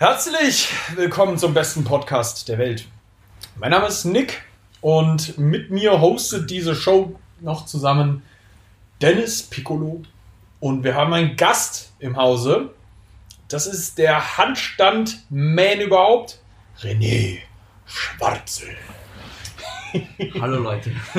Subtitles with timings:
[0.00, 2.86] Herzlich willkommen zum besten Podcast der Welt.
[3.56, 4.44] Mein Name ist Nick
[4.80, 8.22] und mit mir hostet diese Show noch zusammen
[9.02, 10.02] Dennis Piccolo
[10.60, 12.70] und wir haben einen Gast im Hause.
[13.48, 16.38] Das ist der Handstand-Man überhaupt,
[16.80, 17.38] René
[17.84, 18.76] Schwarzel.
[20.40, 20.92] Hallo Leute.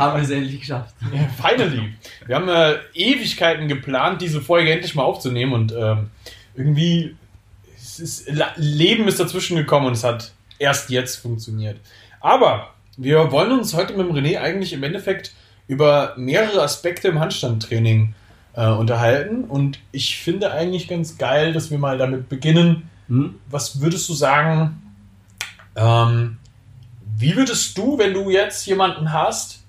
[0.00, 0.96] haben wir es endlich geschafft.
[1.40, 1.94] Finally.
[2.26, 6.10] Wir haben äh, Ewigkeiten geplant, diese Folge endlich mal aufzunehmen und ähm,
[6.54, 7.16] irgendwie
[7.76, 11.78] ist, Leben ist dazwischen gekommen und es hat erst jetzt funktioniert.
[12.20, 15.32] Aber wir wollen uns heute mit dem René eigentlich im Endeffekt
[15.66, 18.14] über mehrere Aspekte im Handstandtraining
[18.54, 22.88] äh, unterhalten und ich finde eigentlich ganz geil, dass wir mal damit beginnen.
[23.08, 23.36] Hm?
[23.50, 24.80] Was würdest du sagen?
[25.76, 26.38] Ähm,
[27.16, 29.62] wie würdest du, wenn du jetzt jemanden hast,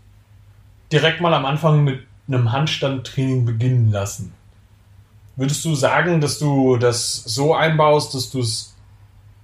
[0.91, 4.33] direkt mal am Anfang mit einem Handstandtraining beginnen lassen?
[5.37, 8.75] Würdest du sagen, dass du das so einbaust, dass du es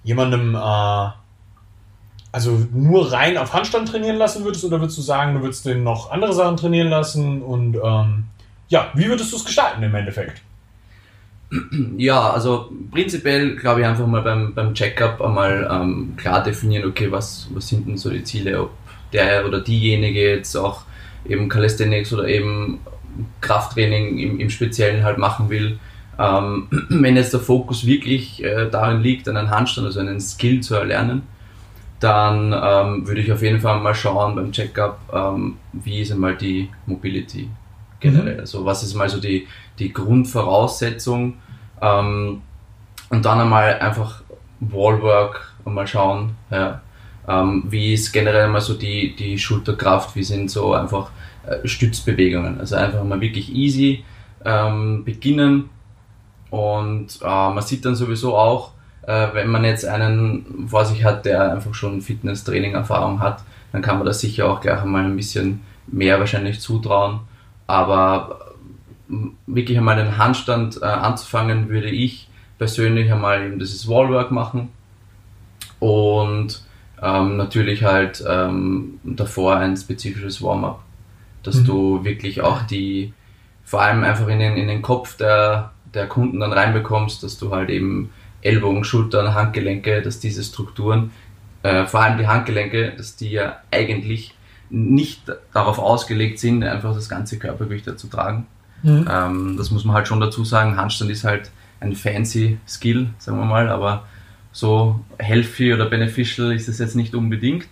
[0.04, 1.10] jemandem äh,
[2.32, 5.84] also nur rein auf Handstand trainieren lassen würdest oder würdest du sagen, du würdest den
[5.84, 8.24] noch andere Sachen trainieren lassen und ähm,
[8.70, 10.42] ja, wie würdest du es gestalten im Endeffekt?
[11.98, 17.12] Ja, also prinzipiell glaube ich einfach mal beim, beim Checkup einmal ähm, klar definieren, okay,
[17.12, 18.72] was, was sind denn so die Ziele, ob
[19.12, 20.84] der oder diejenige jetzt auch
[21.26, 22.80] eben Calisthenics oder eben
[23.42, 25.80] Krafttraining im, im Speziellen halt machen will.
[26.20, 30.76] Ähm, wenn jetzt der Fokus wirklich äh, darin liegt, einen Handstand, also einen Skill zu
[30.76, 31.24] erlernen,
[32.00, 36.36] dann ähm, würde ich auf jeden Fall mal schauen beim Checkup, ähm, wie ist einmal
[36.36, 37.48] die Mobility
[38.00, 38.34] generell.
[38.34, 38.40] Mhm.
[38.40, 41.36] Also was ist mal so die, die Grundvoraussetzung
[41.80, 42.42] ähm,
[43.10, 44.24] und dann einmal einfach
[44.60, 46.82] Wallwork mal schauen, ja,
[47.28, 51.12] ähm, wie ist generell mal so die, die Schulterkraft, wie sind so einfach
[51.46, 52.60] äh, Stützbewegungen.
[52.60, 54.04] Also einfach mal wirklich easy
[54.46, 55.70] ähm, beginnen
[56.52, 58.72] und äh, man sieht dann sowieso auch,
[59.08, 63.98] äh, wenn man jetzt einen vor sich hat, der einfach schon Fitness-Training-Erfahrung hat, dann kann
[63.98, 67.22] man das sicher auch gleich einmal ein bisschen mehr wahrscheinlich zutrauen.
[67.68, 68.54] Aber
[69.48, 72.28] wirklich einmal den Handstand äh, anzufangen, würde ich
[72.58, 74.70] persönlich einmal eben dieses Wallwork machen
[75.80, 76.64] und
[77.02, 80.82] ähm, natürlich halt ähm, davor ein spezifisches Warm-up,
[81.44, 81.66] dass mhm.
[81.66, 83.14] du wirklich auch die,
[83.66, 87.52] vor allem einfach in den, in den Kopf der, der Kunden dann reinbekommst, dass du
[87.54, 91.12] halt eben Ellbogen, Schultern, Handgelenke, dass diese Strukturen,
[91.64, 94.36] äh, vor allem die Handgelenke, dass die ja eigentlich
[94.70, 95.24] nicht
[95.54, 98.48] darauf ausgelegt sind, einfach das ganze Körpergewicht zu tragen,
[98.84, 99.08] Mhm.
[99.10, 100.78] Ähm, das muss man halt schon dazu sagen.
[100.78, 104.06] Handstand ist halt ein fancy Skill, sagen wir mal, aber
[104.52, 107.68] so healthy oder beneficial ist es jetzt nicht unbedingt.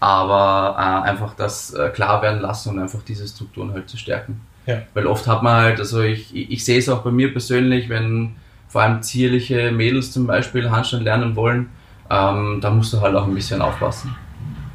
[0.00, 4.40] Aber äh, einfach das äh, klar werden lassen und einfach diese Strukturen halt zu stärken.
[4.66, 4.82] Ja.
[4.94, 7.88] Weil oft hat man halt, also ich, ich, ich sehe es auch bei mir persönlich,
[7.88, 8.36] wenn
[8.68, 11.70] vor allem zierliche Mädels zum Beispiel Handstand lernen wollen,
[12.10, 14.14] ähm, da musst du halt auch ein bisschen aufpassen.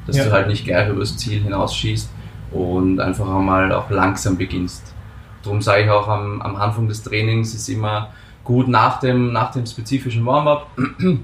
[0.08, 0.26] Dass ja.
[0.26, 2.10] du halt nicht gleich übers Ziel hinausschießt
[2.52, 4.94] und einfach einmal auch langsam beginnst.
[5.44, 8.10] Darum sage ich auch am, am Anfang des Trainings ist immer
[8.44, 10.68] gut nach dem, nach dem spezifischen Warm-up.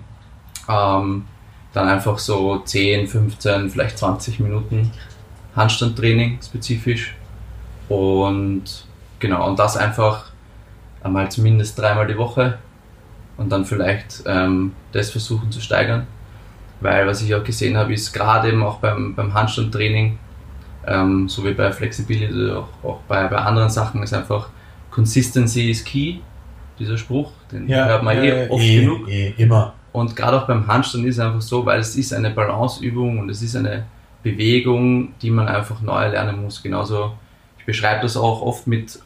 [0.71, 1.25] Ähm,
[1.73, 4.91] dann einfach so 10, 15, vielleicht 20 Minuten
[5.55, 7.15] Handstandtraining spezifisch.
[7.87, 8.85] Und
[9.17, 10.25] genau und das einfach
[11.01, 12.59] einmal zumindest dreimal die Woche.
[13.37, 16.05] Und dann vielleicht ähm, das versuchen zu steigern,
[16.81, 20.19] weil was ich auch gesehen habe ist gerade eben auch beim, beim Handstandtraining
[20.85, 24.49] ähm, so wie bei Flexibility, auch, auch bei, bei anderen Sachen ist einfach
[24.91, 26.19] Consistency is key,
[26.79, 29.07] dieser Spruch, den ja, hört man eh oft eh, genug.
[29.09, 29.73] Eh, immer.
[29.91, 33.29] Und gerade auch beim Handstand ist es einfach so, weil es ist eine Balanceübung und
[33.29, 33.85] es ist eine
[34.23, 36.61] Bewegung, die man einfach neu lernen muss.
[36.61, 37.13] Genauso,
[37.57, 38.99] ich beschreibe das auch oft mit,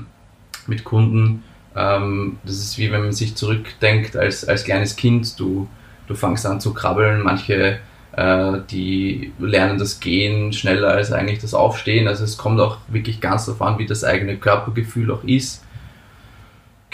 [0.66, 1.44] mit Kunden.
[1.76, 5.38] Ähm, das ist wie wenn man sich zurückdenkt als, als kleines Kind.
[5.38, 5.68] Du,
[6.06, 7.78] du fangst an zu krabbeln, manche
[8.16, 12.08] äh, die lernen das Gehen schneller als eigentlich das Aufstehen.
[12.08, 15.64] Also es kommt auch wirklich ganz darauf an, wie das eigene Körpergefühl auch ist.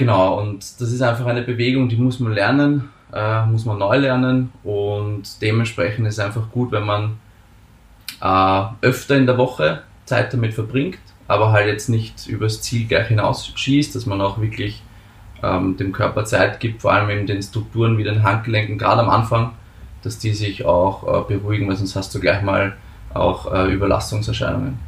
[0.01, 3.99] Genau, und das ist einfach eine Bewegung, die muss man lernen, äh, muss man neu
[3.99, 7.19] lernen und dementsprechend ist es einfach gut, wenn man
[8.23, 13.09] äh, öfter in der Woche Zeit damit verbringt, aber halt jetzt nicht übers Ziel gleich
[13.09, 14.83] hinaus schießt, dass man auch wirklich
[15.43, 19.11] ähm, dem Körper Zeit gibt, vor allem in den Strukturen wie den Handgelenken, gerade am
[19.11, 19.53] Anfang,
[20.01, 22.75] dass die sich auch äh, beruhigen, weil sonst hast du gleich mal
[23.13, 24.79] auch äh, Überlastungserscheinungen.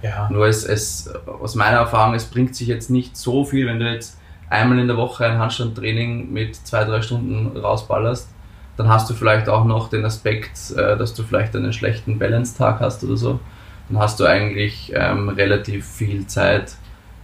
[0.00, 0.30] Ja.
[0.30, 3.92] Nur es, es, aus meiner Erfahrung, es bringt sich jetzt nicht so viel, wenn du
[3.92, 8.28] jetzt einmal in der Woche ein Handstandtraining mit zwei, drei Stunden rausballerst,
[8.76, 12.80] dann hast du vielleicht auch noch den Aspekt, äh, dass du vielleicht einen schlechten Balance-Tag
[12.80, 13.40] hast oder so.
[13.88, 16.72] Dann hast du eigentlich ähm, relativ viel Zeit,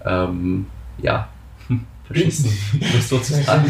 [0.04, 0.66] ähm,
[0.98, 1.28] ja,
[2.04, 3.64] verschissen, das sozusagen.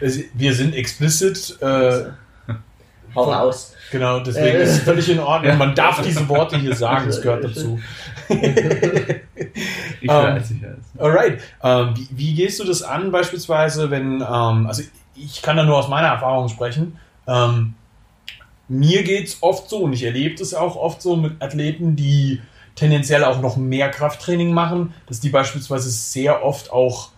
[0.34, 1.58] wir sind explicit.
[1.60, 2.04] Äh,
[3.14, 3.74] Hau raus.
[3.90, 5.58] Genau, deswegen ist es völlig in Ordnung.
[5.58, 7.78] Man darf diese Worte hier sagen, das gehört dazu.
[10.00, 10.98] Ich weiß, ich weiß.
[10.98, 11.40] Alright.
[11.62, 14.82] Ähm, wie, wie, gehst du das an, beispielsweise, wenn, ähm, also
[15.14, 16.98] ich kann da nur aus meiner Erfahrung sprechen.
[17.26, 17.74] Ähm,
[18.68, 22.40] mir geht es oft so, und ich erlebe das auch oft so mit Athleten, die
[22.74, 27.10] tendenziell auch noch mehr Krafttraining machen, dass die beispielsweise sehr oft auch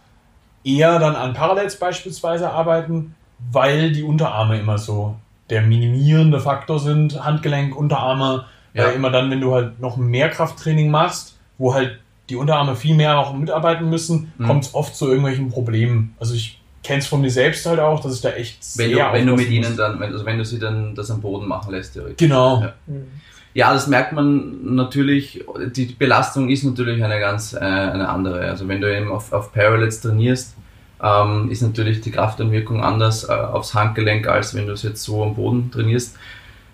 [0.64, 3.14] eher dann an Parallels beispielsweise arbeiten,
[3.52, 5.16] weil die Unterarme immer so
[5.50, 8.84] der minimierende Faktor sind, Handgelenk, Unterarme, ja.
[8.84, 11.98] weil immer dann, wenn du halt noch mehr Krafttraining machst, wo halt
[12.28, 14.46] die Unterarme viel mehr auch mitarbeiten müssen, mhm.
[14.46, 16.14] kommt es oft zu irgendwelchen Problemen.
[16.18, 19.08] Also ich kenne es von mir selbst halt auch, dass ich da echt wenn sehr
[19.08, 21.48] du, wenn du mit ihnen dann, wenn, also wenn du sie dann das am Boden
[21.48, 22.18] machen lässt, theoretisch.
[22.18, 22.60] Genau.
[22.60, 22.72] Ja.
[22.86, 23.06] Mhm.
[23.54, 23.72] ja.
[23.72, 25.44] das merkt man natürlich,
[25.74, 28.40] die Belastung ist natürlich eine ganz äh, eine andere.
[28.48, 30.56] Also wenn du eben auf, auf Parallels trainierst,
[31.02, 35.22] ähm, ist natürlich die Kraftanwirkung anders äh, aufs Handgelenk, als wenn du es jetzt so
[35.22, 36.16] am Boden trainierst.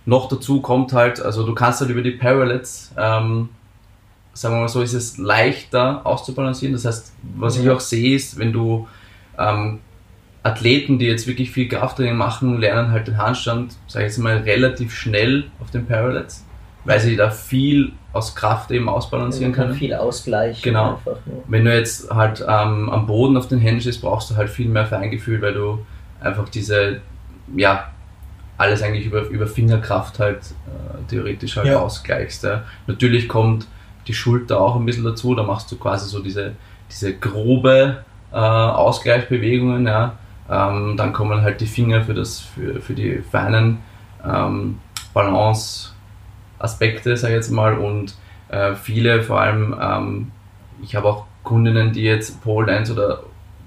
[0.06, 3.50] Noch dazu kommt halt, also du kannst halt über die Parallels, ähm,
[4.32, 6.74] sagen wir mal so, ist es leichter auszubalancieren.
[6.74, 8.88] Das heißt, was ich auch sehe, ist, wenn du
[9.38, 9.80] ähm,
[10.42, 14.38] Athleten, die jetzt wirklich viel Krafttraining machen, lernen halt den Handstand, sage ich jetzt mal,
[14.38, 16.44] relativ schnell auf den Parallels
[16.84, 19.74] weil sie da viel aus Kraft eben ausbalancieren können.
[19.74, 20.62] Viel Ausgleich.
[20.62, 20.94] Genau.
[20.94, 21.32] Einfach, ja.
[21.46, 24.68] Wenn du jetzt halt ähm, am Boden auf den Händen stehst, brauchst du halt viel
[24.68, 25.78] mehr Feingefühl, weil du
[26.20, 27.00] einfach diese,
[27.56, 27.90] ja,
[28.60, 31.80] alles eigentlich über, über Fingerkraft halt äh, theoretisch halt ja.
[31.80, 32.44] ausgleichst.
[32.44, 32.64] Ja.
[32.86, 33.66] Natürlich kommt
[34.06, 36.52] die Schulter auch ein bisschen dazu, da machst du quasi so diese,
[36.90, 40.18] diese grobe äh, Ausgleichsbewegungen, ja.
[40.50, 43.78] Ähm, dann kommen halt die Finger für, das, für, für die feinen
[44.26, 44.78] ähm,
[45.14, 45.92] Balance
[46.58, 48.14] Aspekte, sage ich jetzt mal, und
[48.48, 50.32] äh, viele, vor allem, ähm,
[50.82, 53.22] ich habe auch Kundinnen, die jetzt Pole Dance oder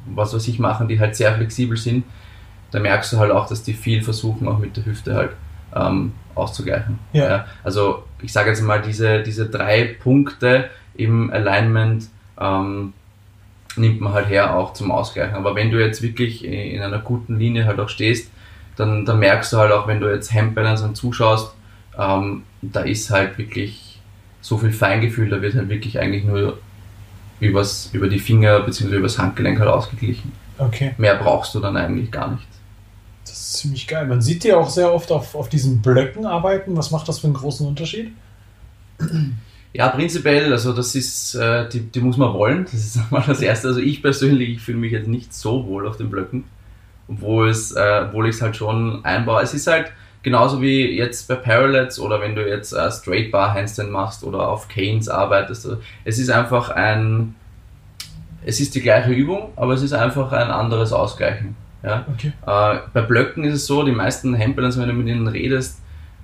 [0.05, 2.03] was weiß ich machen, die halt sehr flexibel sind.
[2.73, 5.29] Da merkst du halt auch, dass die viel versuchen, auch mit der Hüfte halt
[5.75, 6.97] ähm, auszugleichen.
[7.13, 7.29] Ja.
[7.29, 7.45] ja.
[7.63, 12.07] Also ich sage jetzt mal, diese, diese drei Punkte im Alignment
[12.41, 12.93] ähm,
[13.75, 15.35] nimmt man halt her auch zum Ausgleichen.
[15.35, 18.31] Aber wenn du jetzt wirklich in einer guten Linie halt auch stehst,
[18.75, 21.53] dann, dann merkst du halt auch, wenn du jetzt Handbalance und zuschaust,
[21.97, 24.01] ähm, da ist halt wirklich
[24.41, 26.57] so viel Feingefühl, da wird halt wirklich eigentlich nur
[27.39, 28.95] übers, über die Finger bzw.
[28.95, 30.31] übers Handgelenk halt ausgeglichen.
[30.57, 30.95] Okay.
[30.97, 32.47] Mehr brauchst du dann eigentlich gar nicht.
[33.25, 34.05] Das ist ziemlich geil.
[34.07, 36.75] Man sieht die auch sehr oft auf, auf diesen Blöcken arbeiten.
[36.75, 38.11] Was macht das für einen großen Unterschied?
[39.73, 42.65] Ja, prinzipiell, also das ist, äh, die, die muss man wollen.
[42.65, 43.69] Das ist mal das Erste.
[43.69, 46.43] Also ich persönlich, ich fühle mich jetzt nicht so wohl auf den Blöcken,
[47.07, 49.41] obwohl es, äh, obwohl ich es halt schon einbaue.
[49.41, 49.91] Es ist halt,
[50.23, 54.47] Genauso wie jetzt bei Parallels oder wenn du jetzt äh, Straight Bar Handstand machst oder
[54.47, 55.67] auf Canes arbeitest.
[56.05, 57.35] Es ist einfach ein,
[58.45, 61.57] es ist die gleiche Übung, aber es ist einfach ein anderes Ausgleichen.
[61.83, 62.05] Ja?
[62.11, 62.33] Okay.
[62.45, 65.79] Äh, bei Blöcken ist es so, die meisten Handbalance, wenn du mit ihnen redest,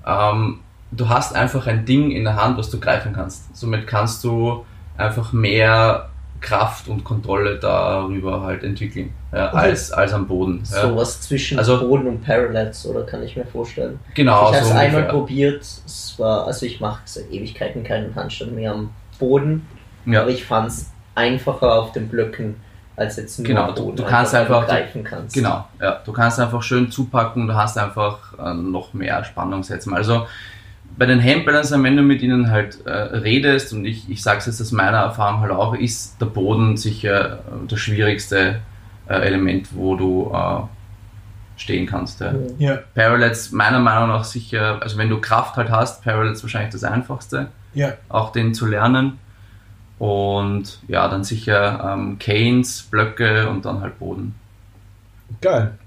[0.05, 0.59] ähm,
[0.91, 3.55] du hast einfach ein Ding in der Hand, was du greifen kannst.
[3.55, 4.65] Somit kannst du
[4.97, 6.09] einfach mehr
[6.41, 9.57] Kraft und Kontrolle darüber halt entwickeln, ja, okay.
[9.57, 10.63] als, als am Boden.
[10.71, 10.83] Ja.
[10.83, 13.99] So was zwischen also, Boden und Parallels, oder kann ich mir vorstellen?
[14.15, 14.49] Genau.
[14.49, 18.55] Ich habe es so einmal probiert, es war, also ich mache seit Ewigkeiten keinen Handstand
[18.55, 19.67] mehr am Boden,
[20.05, 20.21] ja.
[20.21, 22.55] aber ich fand es einfacher auf den Blöcken
[22.99, 25.33] als jetzt nur genau, du, du kannst einfach greifen kannst.
[25.33, 29.93] Genau, ja, du kannst einfach schön zupacken, du hast einfach äh, noch mehr Spannung setzen.
[29.93, 30.27] Also
[30.97, 34.47] bei den Handbalancern, wenn du mit ihnen halt äh, redest, und ich, ich sage es
[34.47, 37.37] jetzt aus meiner Erfahrung halt auch, ist der Boden sicher äh,
[37.67, 38.59] das schwierigste
[39.07, 40.61] äh, Element, wo du äh,
[41.55, 42.19] stehen kannst.
[42.19, 42.33] Ja.
[42.57, 42.79] ja.
[42.95, 47.47] Parallels meiner Meinung nach sicher, also wenn du Kraft halt hast, Parallels wahrscheinlich das einfachste,
[47.73, 47.93] ja.
[48.09, 49.19] auch den zu lernen.
[49.99, 54.33] Und ja, dann sicher ähm, Canes, Blöcke und dann halt Boden.
[55.41, 55.77] Geil.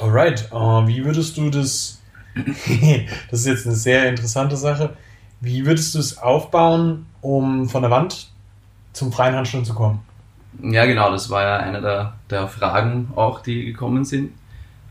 [0.00, 2.02] Alright, uh, wie würdest du das
[3.30, 4.96] das ist jetzt eine sehr interessante Sache.
[5.40, 8.30] Wie würdest du es aufbauen, um von der Wand
[8.92, 10.00] zum freien Handstand zu kommen?
[10.62, 14.32] Ja, genau, das war ja eine der, der Fragen auch, die gekommen sind.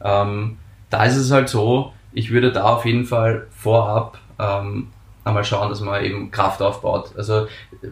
[0.04, 0.58] Ähm,
[0.90, 4.88] da ist es halt so, ich würde da auf jeden Fall vorab ähm,
[5.24, 7.12] einmal schauen, dass man eben Kraft aufbaut.
[7.18, 7.48] Also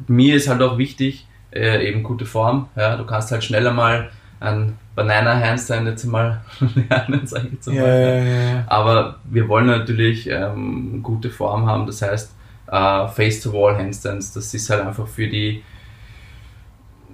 [0.07, 2.67] mir ist halt auch wichtig, äh, eben gute Form.
[2.75, 4.09] Ja, du kannst halt schneller mal
[4.39, 6.41] ein Banana Handstand jetzt mal
[6.89, 7.75] lernen, sage ich jetzt mal.
[7.75, 8.63] Ja, ja, ja.
[8.67, 12.36] Aber wir wollen natürlich ähm, gute Form haben, das heißt
[12.71, 15.63] äh, Face-to-Wall Handstands, das ist halt einfach für die,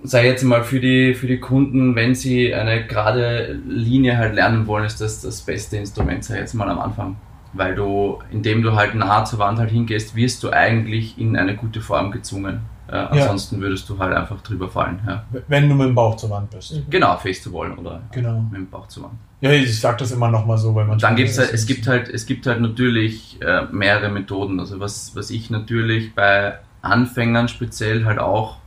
[0.03, 4.35] sage ich jetzt mal, für die, für die Kunden, wenn sie eine gerade Linie halt
[4.35, 7.15] lernen wollen, ist das das beste Instrument, sage ich jetzt mal am Anfang.
[7.55, 11.55] Weil du, indem du halt nah zur Wand halt hingehst, wirst du eigentlich in eine
[11.55, 12.61] gute Form gezwungen.
[12.87, 13.61] Äh, ansonsten ja.
[13.61, 14.99] würdest du halt einfach drüber fallen.
[15.07, 15.25] Ja.
[15.47, 16.81] Wenn du mit dem Bauch zur Wand bist.
[16.89, 18.41] Genau, face to wall oder genau.
[18.41, 19.15] mit dem Bauch zur Wand.
[19.41, 20.99] Ja, ich sag das immer nochmal so, weil man.
[20.99, 24.59] Dann gibt's halt, es gibt halt, es gibt halt natürlich äh, mehrere Methoden.
[24.59, 28.57] Also was, was ich natürlich bei Anfängern speziell halt auch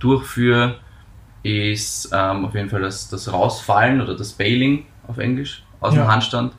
[0.00, 0.76] durchführe,
[1.44, 6.02] ist ähm, auf jeden Fall das, das Rausfallen oder das Bailing auf Englisch aus ja.
[6.02, 6.52] dem Handstand.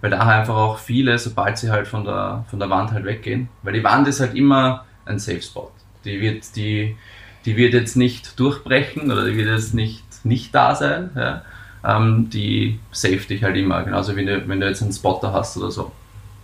[0.00, 3.48] Weil da einfach auch viele, sobald sie halt von der, von der Wand halt weggehen,
[3.62, 5.70] weil die Wand ist halt immer ein Safe Spot.
[6.04, 6.96] Die wird, die,
[7.44, 11.10] die wird jetzt nicht durchbrechen oder die wird jetzt nicht, nicht da sein.
[11.14, 11.42] Ja?
[11.84, 15.56] Ähm, die safe dich halt immer, genauso wie du, wenn du jetzt einen Spotter hast
[15.56, 15.92] oder so.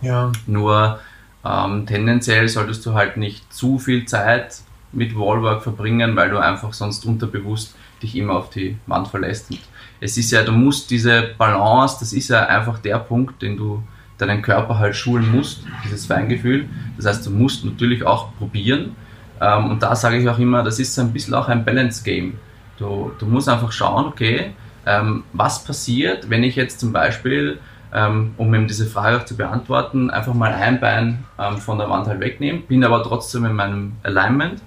[0.01, 0.31] Ja.
[0.45, 0.99] Nur
[1.45, 4.61] ähm, tendenziell solltest du halt nicht zu viel Zeit
[4.91, 9.49] mit Wallwork verbringen, weil du einfach sonst unterbewusst dich immer auf die Wand verlässt.
[9.51, 9.59] Und
[9.99, 13.83] es ist ja, du musst diese Balance, das ist ja einfach der Punkt, den du
[14.17, 16.67] deinen Körper halt schulen musst, dieses Feingefühl.
[16.97, 18.95] Das heißt, du musst natürlich auch probieren.
[19.39, 22.33] Ähm, und da sage ich auch immer, das ist ein bisschen auch ein Balance-Game.
[22.79, 24.51] Du, du musst einfach schauen, okay,
[24.85, 27.59] ähm, was passiert, wenn ich jetzt zum Beispiel,
[27.93, 31.23] ähm, um eben diese Frage auch zu beantworten, einfach mal ein Bein
[31.59, 34.61] von der Wand halt wegnehme, bin aber trotzdem in meinem Alignment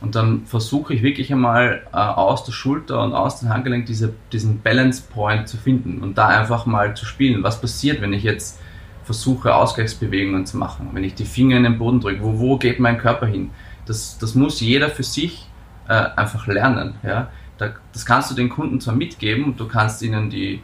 [0.00, 4.12] und dann versuche ich wirklich einmal äh, aus der Schulter und aus dem Handgelenk diese,
[4.32, 7.42] diesen Balance Point zu finden und da einfach mal zu spielen.
[7.42, 8.60] Was passiert, wenn ich jetzt
[9.04, 12.22] versuche, Ausgleichsbewegungen zu machen, wenn ich die Finger in den Boden drücke?
[12.22, 13.50] Wo, wo geht mein Körper hin?
[13.86, 15.48] Das, das muss jeder für sich
[15.88, 16.94] äh, einfach lernen.
[17.02, 17.30] Ja?
[17.56, 20.62] Da, das kannst du den Kunden zwar mitgeben und du kannst ihnen die,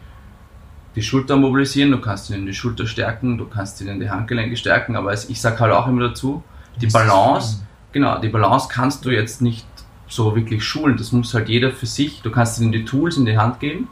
[0.94, 4.96] die Schulter mobilisieren, du kannst ihnen die Schulter stärken, du kannst ihnen die Handgelenke stärken,
[4.96, 6.42] aber ich sage halt auch immer dazu,
[6.80, 7.62] die Balance
[7.92, 9.66] Genau, die Balance kannst du jetzt nicht
[10.08, 10.96] so wirklich schulen.
[10.96, 12.22] Das muss halt jeder für sich.
[12.22, 13.88] Du kannst ihnen die Tools in die Hand geben.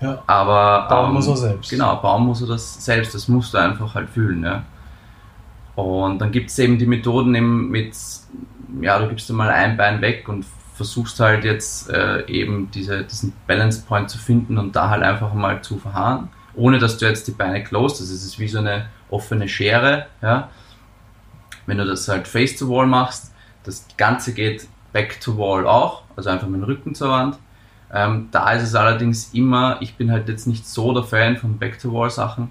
[0.00, 0.22] Ja.
[0.26, 1.70] Aber bauen ähm, muss er selbst.
[1.70, 3.14] Genau, bauen muss er das selbst.
[3.14, 4.44] Das musst du einfach halt fühlen.
[4.44, 4.64] Ja.
[5.74, 7.94] Und dann gibt es eben die Methoden eben mit,
[8.80, 10.44] ja, du gibst dir mal ein Bein weg und
[10.74, 15.34] versuchst halt jetzt äh, eben diese, diesen Balance Point zu finden und da halt einfach
[15.34, 18.00] mal zu verharren, ohne dass du jetzt die Beine closed.
[18.00, 20.06] Also es ist wie so eine offene Schere.
[20.22, 20.48] Ja.
[21.70, 26.02] Wenn du das halt face to wall machst, das Ganze geht back to wall auch,
[26.16, 27.38] also einfach mit dem Rücken zur Wand.
[27.94, 31.58] Ähm, da ist es allerdings immer, ich bin halt jetzt nicht so der Fan von
[31.58, 32.50] back to wall Sachen,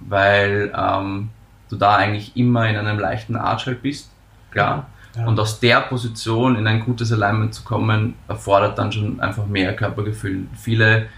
[0.00, 1.28] weil ähm,
[1.68, 4.10] du da eigentlich immer in einem leichten Arch halt bist,
[4.50, 4.86] klar.
[5.14, 5.26] Ja.
[5.26, 9.76] Und aus der Position in ein gutes Alignment zu kommen, erfordert dann schon einfach mehr
[9.76, 10.46] Körpergefühl.
[10.54, 11.08] Viele,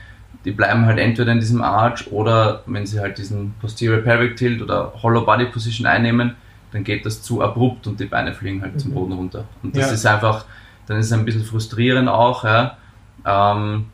[0.44, 4.62] die bleiben halt entweder in diesem Arch oder wenn sie halt diesen Posterior Pelvic Tilt
[4.62, 6.34] oder Hollow Body Position einnehmen,
[6.72, 8.78] dann geht das zu abrupt und die Beine fliegen halt mhm.
[8.78, 9.44] zum Boden runter.
[9.62, 9.92] Und das ja.
[9.92, 10.44] ist einfach,
[10.86, 12.44] dann ist es ein bisschen frustrierend auch.
[12.44, 12.76] Ja.
[13.24, 13.86] Ähm,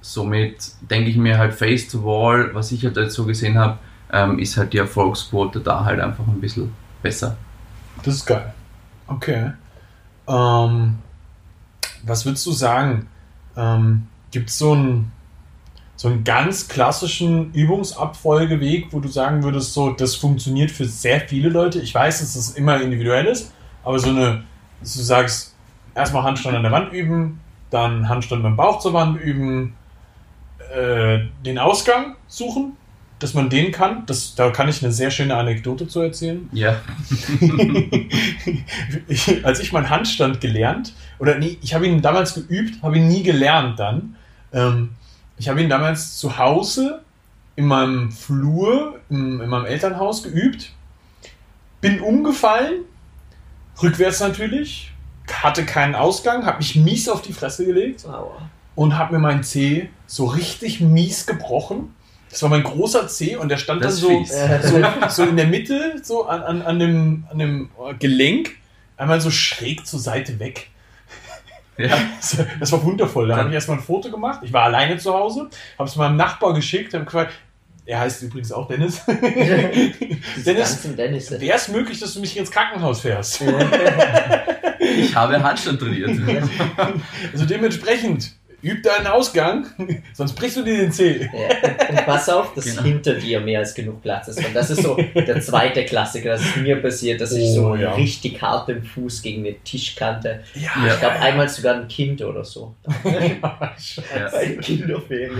[0.00, 3.78] somit denke ich mir halt Face to Wall, was ich halt jetzt so gesehen habe,
[4.12, 7.36] ähm, ist halt die Erfolgsquote da halt einfach ein bisschen besser.
[8.02, 8.52] Das ist geil.
[9.06, 9.52] Okay.
[10.26, 10.98] Ähm,
[12.02, 13.08] was würdest du sagen?
[13.56, 15.10] Ähm, Gibt es so ein
[16.00, 21.50] so einen ganz klassischen Übungsabfolgeweg, wo du sagen würdest, so, das funktioniert für sehr viele
[21.50, 21.78] Leute.
[21.78, 23.52] Ich weiß, dass das immer individuell ist,
[23.84, 24.44] aber so eine,
[24.80, 25.54] dass du sagst,
[25.94, 29.74] erstmal Handstand an der Wand üben, dann Handstand dem Bauch zur Wand üben,
[30.74, 32.78] äh, den Ausgang suchen,
[33.18, 34.06] dass man den kann.
[34.06, 36.48] Das, da kann ich eine sehr schöne Anekdote zu erzählen.
[36.52, 36.80] Ja.
[39.06, 43.08] ich, als ich meinen Handstand gelernt, oder nee, ich habe ihn damals geübt, habe ihn
[43.08, 44.16] nie gelernt dann.
[44.54, 44.96] Ähm,
[45.40, 47.00] ich habe ihn damals zu Hause
[47.56, 50.72] in meinem Flur, in, in meinem Elternhaus geübt.
[51.80, 52.82] Bin umgefallen,
[53.82, 54.92] rückwärts natürlich,
[55.32, 58.50] hatte keinen Ausgang, habe mich mies auf die Fresse gelegt Aua.
[58.74, 61.94] und habe mir meinen Zeh so richtig mies gebrochen.
[62.28, 65.46] Das war mein großer Zeh und der stand das dann so, so, so, in der
[65.46, 68.56] Mitte, so an, an, an, dem, an dem Gelenk,
[68.98, 70.68] einmal so schräg zur Seite weg.
[71.80, 71.98] Ja.
[72.58, 73.28] Das war wundervoll.
[73.28, 74.40] Da habe ich erstmal ein Foto gemacht.
[74.42, 77.34] Ich war alleine zu Hause, habe es meinem Nachbar geschickt, habe gefragt,
[77.86, 79.02] er heißt übrigens auch Dennis.
[80.46, 83.42] Dennis, Dennis wäre es möglich, dass du mich ins Krankenhaus fährst?
[84.78, 86.10] ich habe Handstand trainiert.
[87.32, 89.66] Also dementsprechend, üb deinen Ausgang,
[90.12, 91.20] sonst brichst du dir den Zeh.
[91.20, 91.88] Ja.
[91.88, 92.82] Und pass auf, dass genau.
[92.82, 94.44] hinter dir mehr als genug Platz ist.
[94.44, 97.74] Und das ist so der zweite Klassiker, das ist mir passiert, dass ich so oh,
[97.74, 97.92] ja.
[97.94, 100.42] richtig hart den Fuß gegen eine Tischkante.
[100.54, 100.70] Ja.
[100.86, 102.74] Ich glaube einmal sogar ein Kind oder so.
[103.04, 104.36] Ja, scheiße.
[104.36, 105.30] Eine Kinderferie.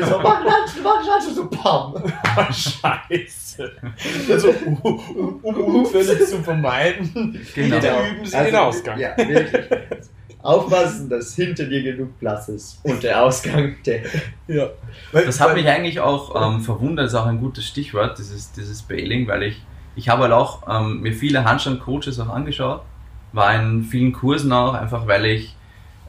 [0.00, 1.94] So, mach Handstand, mach Handstand, so pam.
[1.94, 3.72] Oh, scheiße.
[4.30, 7.76] Also, um, um Unfälle zu vermeiden, genau.
[7.76, 8.98] üben sie also, den Ausgang.
[8.98, 9.64] Ja, wirklich.
[10.44, 14.02] Aufpassen, dass hinter dir genug Platz ist und der Ausgang der.
[14.46, 14.68] Ja.
[15.10, 19.26] Das hat mich eigentlich auch ähm, verwundert, ist auch ein gutes Stichwort, dieses, dieses Bailing,
[19.26, 19.62] weil ich,
[19.96, 22.82] ich habe halt auch ähm, mir viele Handstand-Coaches auch angeschaut,
[23.32, 25.56] war in vielen Kursen auch, einfach weil ich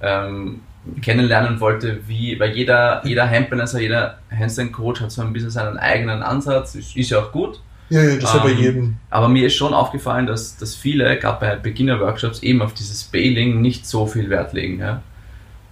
[0.01, 0.60] ähm,
[1.01, 6.22] kennenlernen wollte, wie, weil jeder, jeder Handbalancer, jeder Handstand-Coach hat so ein bisschen seinen eigenen
[6.22, 7.62] Ansatz, ist, ist ja auch gut.
[7.89, 8.98] Ja, ja, das ähm, bei jedem.
[9.10, 13.62] Aber mir ist schon aufgefallen, dass, dass viele, gerade bei Beginner-Workshops, eben auf dieses Bailing
[13.62, 14.80] nicht so viel Wert legen.
[14.80, 15.01] Ja?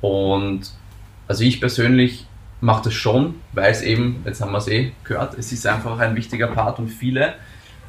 [0.01, 0.71] Und
[1.27, 2.27] also ich persönlich
[2.61, 5.99] mache das schon, weil es eben, jetzt haben wir es eh gehört, es ist einfach
[5.99, 7.35] ein wichtiger Part und viele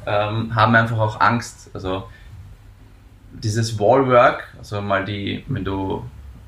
[0.05, 1.69] ähm, haben einfach auch Angst.
[1.73, 2.09] Also
[3.31, 6.03] dieses Wallwork, also mal die, wenn du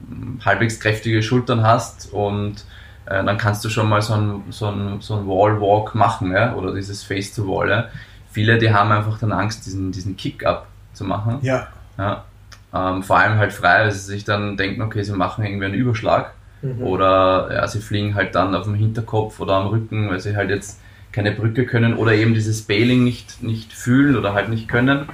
[0.09, 2.65] hm, halbwegs kräftige Schultern hast und
[3.09, 6.53] äh, dann kannst du schon mal so ein, so ein, so ein Wall-Walk machen ja?
[6.55, 7.69] oder dieses Face-to-Wall.
[7.69, 7.85] Ja?
[8.31, 11.39] Viele, die haben einfach dann Angst, diesen, diesen Kick-Up zu machen.
[11.41, 11.67] Ja.
[11.97, 12.25] ja?
[12.73, 15.73] Ähm, vor allem halt frei, weil sie sich dann denken, okay, sie machen irgendwie einen
[15.73, 16.83] Überschlag mhm.
[16.83, 20.49] oder ja, sie fliegen halt dann auf dem Hinterkopf oder am Rücken, weil sie halt
[20.49, 20.81] jetzt
[21.13, 25.07] keine Brücke können oder eben dieses Bailing nicht, nicht fühlen oder halt nicht können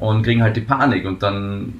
[0.00, 1.74] und kriegen halt die Panik und dann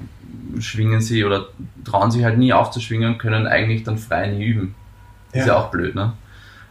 [0.59, 1.47] schwingen sie oder
[1.83, 4.75] trauen sich halt nie aufzuschwingen, können eigentlich dann frei nie üben.
[5.31, 6.13] Ist ja, auch blöd, ne?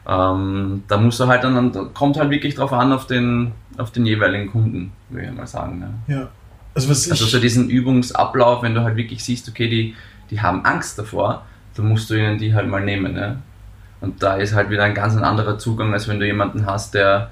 [0.08, 3.90] Ähm, da musst du halt dann, da kommt halt wirklich drauf an auf den, auf
[3.90, 5.80] den jeweiligen Kunden, würde ich mal sagen.
[5.80, 5.94] Ne?
[6.06, 6.28] Ja.
[6.74, 9.94] Also, was also so diesen Übungsablauf, wenn du halt wirklich siehst, okay, die,
[10.30, 13.12] die haben Angst davor, dann musst du ihnen die halt mal nehmen.
[13.12, 13.42] Ne?
[14.00, 17.30] Und da ist halt wieder ein ganz anderer Zugang, als wenn du jemanden hast, der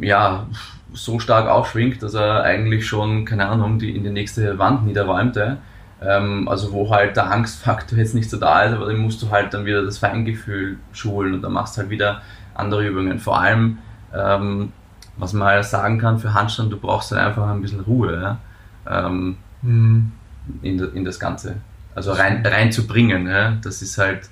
[0.00, 0.46] ja
[0.92, 5.58] so stark aufschwingt, dass er eigentlich schon, keine Ahnung, die in die nächste Wand niederräumte.
[6.02, 9.30] Ähm, also wo halt der Angstfaktor jetzt nicht so da ist, aber dann musst du
[9.30, 12.22] halt dann wieder das Feingefühl schulen und dann machst du halt wieder
[12.54, 13.18] andere Übungen.
[13.18, 13.78] Vor allem,
[14.14, 14.72] ähm,
[15.16, 18.38] was man halt sagen kann für Handstand, du brauchst halt einfach ein bisschen Ruhe ja?
[19.06, 20.12] ähm, mhm.
[20.62, 21.56] in, in, das Ganze.
[21.94, 23.26] Also rein, reinzubringen.
[23.26, 23.56] Ja?
[23.62, 24.28] Das ist halt,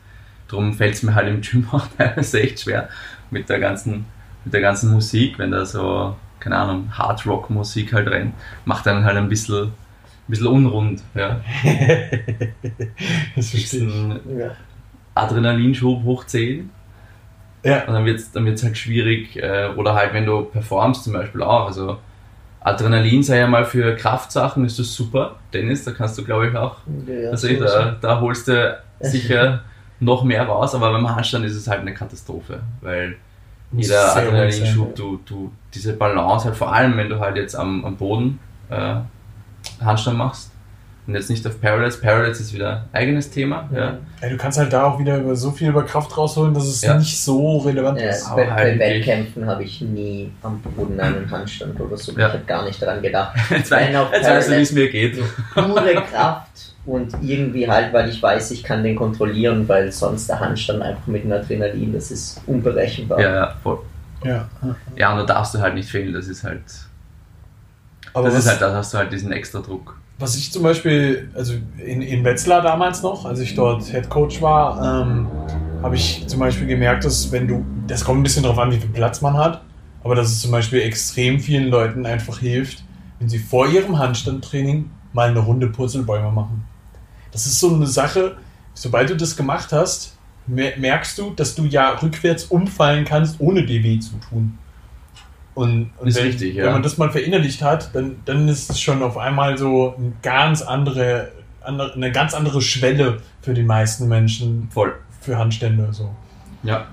[0.49, 2.89] darum fällt es mir halt im Gym auch teilweise echt schwer
[3.31, 4.05] mit der ganzen,
[4.45, 8.35] mit der ganzen Musik, wenn da so, keine Ahnung, Hard Rock Musik halt rennt,
[8.67, 9.73] macht dann halt ein bisschen
[10.29, 11.03] bisschen unrund.
[11.15, 11.41] Ja.
[13.37, 14.51] das ist ein ja.
[15.15, 16.71] Adrenalinschub hoch 10.
[17.65, 17.85] Ja.
[17.85, 19.37] Und dann wird es dann wird's halt schwierig.
[19.37, 21.67] Äh, oder halt, wenn du performst zum Beispiel auch.
[21.67, 21.99] Also
[22.61, 25.37] Adrenalin sei ja mal für Kraftsachen ist das super.
[25.53, 26.79] Dennis, da kannst du glaube ich auch.
[27.07, 29.63] Ja, also so da, da holst du sicher
[30.01, 33.17] noch mehr raus, aber beim Handstand ist es halt eine Katastrophe, weil
[33.73, 37.97] jeder Adrenalinschub, du, du, diese Balance halt vor allem, wenn du halt jetzt am, am
[37.97, 38.39] Boden
[38.71, 38.97] äh,
[39.81, 40.51] Handstand machst.
[41.07, 42.01] Und jetzt nicht auf Parallels.
[42.01, 43.69] Parallels ist wieder ein eigenes Thema.
[43.75, 43.99] Ja.
[44.23, 44.29] ja.
[44.31, 46.97] du kannst halt da auch wieder über so viel über Kraft rausholen, dass es ja.
[46.97, 48.35] nicht so relevant ja, ist.
[48.35, 52.13] Bei, bei Wettkämpfen habe ich nie am Boden einen Handstand oder so.
[52.13, 52.29] Ja.
[52.29, 53.37] Ich habe gar nicht daran gedacht.
[53.51, 55.19] jetzt weißt du, wie es mir geht.
[55.53, 60.41] Pure Kraft und irgendwie halt, weil ich weiß, ich kann den kontrollieren, weil sonst der
[60.41, 63.21] Handstand einfach mit dem Adrenalin, das ist unberechenbar.
[63.21, 63.81] Ja, ja, voll.
[64.25, 64.49] Ja.
[64.97, 66.63] ja, und da darfst du halt nicht fehlen, das ist halt
[68.15, 69.99] aber das was, ist halt, da hast du halt diesen extra Druck.
[70.19, 74.41] Was ich zum Beispiel, also in, in Wetzlar damals noch, als ich dort Head Coach
[74.41, 75.27] war, ähm,
[75.83, 78.79] habe ich zum Beispiel gemerkt, dass wenn du, das kommt ein bisschen darauf an, wie
[78.79, 79.63] viel Platz man hat,
[80.05, 82.85] aber dass es zum Beispiel extrem vielen Leuten einfach hilft,
[83.19, 86.65] wenn sie vor ihrem Handstandtraining mal eine Runde Purzelbäume machen.
[87.33, 88.37] Das ist so eine Sache,
[88.75, 93.83] sobald du das gemacht hast, merkst du, dass du ja rückwärts umfallen kannst, ohne dir
[93.83, 94.59] weh zu tun.
[95.55, 96.65] Und, und ist wenn, richtig, ja.
[96.65, 100.13] wenn man das mal verinnerlicht hat, dann, dann ist es schon auf einmal so eine
[100.23, 101.29] ganz andere,
[101.61, 104.69] andere, eine ganz andere Schwelle für die meisten Menschen.
[104.71, 104.95] Voll.
[105.21, 105.89] Für Handstände.
[105.93, 106.15] So.
[106.65, 106.87] Ja.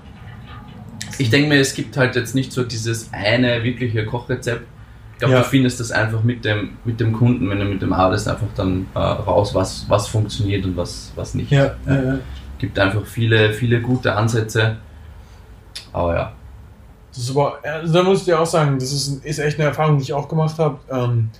[1.18, 4.66] Ich denke mir, es gibt halt jetzt nicht so dieses eine wirkliche Kochrezept.
[5.14, 5.40] Ich glaube, ja.
[5.40, 8.46] du findest das einfach mit dem, mit dem Kunden, wenn du mit dem arbeitest, einfach
[8.56, 11.50] dann äh, raus, was, was funktioniert und was, was nicht.
[11.50, 12.18] Ja, ja.
[12.58, 14.76] Gibt einfach viele, viele gute Ansätze.
[15.92, 16.32] Aber ja,
[17.14, 19.68] das ist aber, also da muss ich dir auch sagen, das ist, ist echt eine
[19.68, 20.78] Erfahrung, die ich auch gemacht habe.
[20.90, 21.30] Ähm,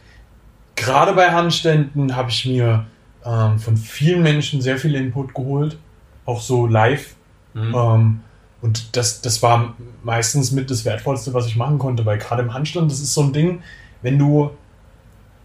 [0.77, 2.87] gerade bei Handständen habe ich mir
[3.25, 5.79] ähm, von vielen Menschen sehr viel Input geholt,
[6.27, 7.15] auch so live.
[7.55, 7.75] Mhm.
[7.75, 8.21] Ähm,
[8.61, 12.53] und das, das war meistens mit das Wertvollste, was ich machen konnte, weil gerade im
[12.53, 13.63] Handstand, das ist so ein Ding,
[14.03, 14.51] wenn du,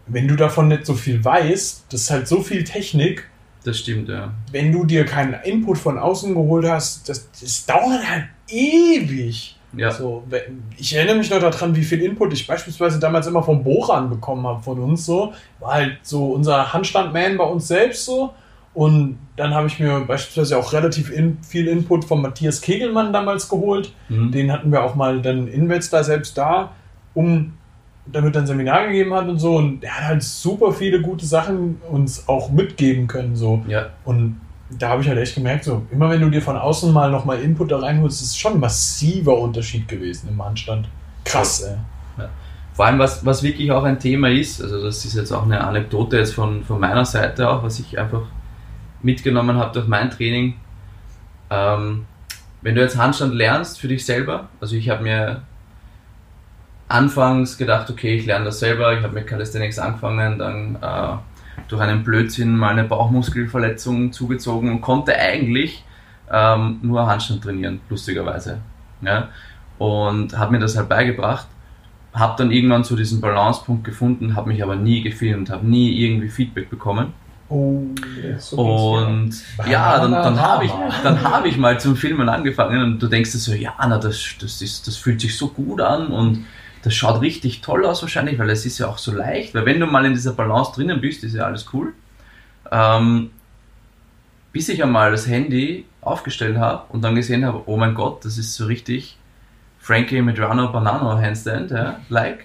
[0.06, 3.28] wenn du davon nicht so viel weißt, das ist halt so viel Technik.
[3.64, 4.32] Das stimmt, ja.
[4.52, 9.57] Wenn du dir keinen Input von außen geholt hast, das, das dauert halt ewig.
[9.76, 9.90] Ja.
[9.90, 10.24] So,
[10.78, 14.46] ich erinnere mich noch daran, wie viel Input ich beispielsweise damals immer vom Boran bekommen
[14.46, 15.32] habe von uns so.
[15.60, 18.32] War halt so unser Handstandman bei uns selbst so.
[18.74, 23.48] Und dann habe ich mir beispielsweise auch relativ in, viel Input von Matthias Kegelmann damals
[23.48, 23.92] geholt.
[24.08, 24.30] Mhm.
[24.30, 26.72] Den hatten wir auch mal dann in Wetzlar selbst da,
[27.14, 27.54] um
[28.10, 31.80] damit ein Seminar gegeben hat und so und er hat halt super viele gute Sachen
[31.90, 33.62] uns auch mitgeben können so.
[33.68, 33.90] Ja.
[34.04, 37.10] Und da habe ich halt echt gemerkt, so immer wenn du dir von außen mal
[37.10, 40.88] nochmal Input da reinholst, ist es schon ein massiver Unterschied gewesen im Handstand.
[41.24, 41.76] Krass, ey.
[42.18, 42.28] Ja.
[42.74, 45.64] Vor allem, was, was wirklich auch ein Thema ist, also das ist jetzt auch eine
[45.64, 48.22] Anekdote jetzt von, von meiner Seite auch, was ich einfach
[49.02, 50.54] mitgenommen habe durch mein Training.
[51.50, 52.06] Ähm,
[52.60, 55.42] wenn du jetzt Handstand lernst für dich selber, also ich habe mir
[56.88, 61.16] anfangs gedacht, okay, ich lerne das selber, ich habe mit Calisthenics angefangen, dann äh,
[61.68, 65.84] durch einen Blödsinn mal eine Bauchmuskelverletzung zugezogen und konnte eigentlich
[66.30, 68.58] ähm, nur Handstand trainieren, lustigerweise.
[69.02, 69.28] Ja?
[69.78, 71.46] Und habe mir das halt beigebracht,
[72.12, 76.28] habe dann irgendwann zu diesem Balancepunkt gefunden, habe mich aber nie gefilmt, habe nie irgendwie
[76.28, 77.12] Feedback bekommen.
[77.50, 77.82] Oh,
[78.38, 79.30] so und
[79.70, 83.32] ja, dann, dann habe ich, dann hab ich mal zum Filmen angefangen und du denkst
[83.32, 86.44] dir so, ja, na, das, das, ist, das fühlt sich so gut an und
[86.82, 89.80] das schaut richtig toll aus wahrscheinlich, weil es ist ja auch so leicht, weil wenn
[89.80, 91.92] du mal in dieser Balance drinnen bist, ist ja alles cool.
[92.70, 93.30] Ähm,
[94.52, 98.38] bis ich einmal das Handy aufgestellt habe und dann gesehen habe, oh mein Gott, das
[98.38, 99.16] ist so richtig
[99.78, 102.44] Frankie Medrano Banano Handstand, ja, like.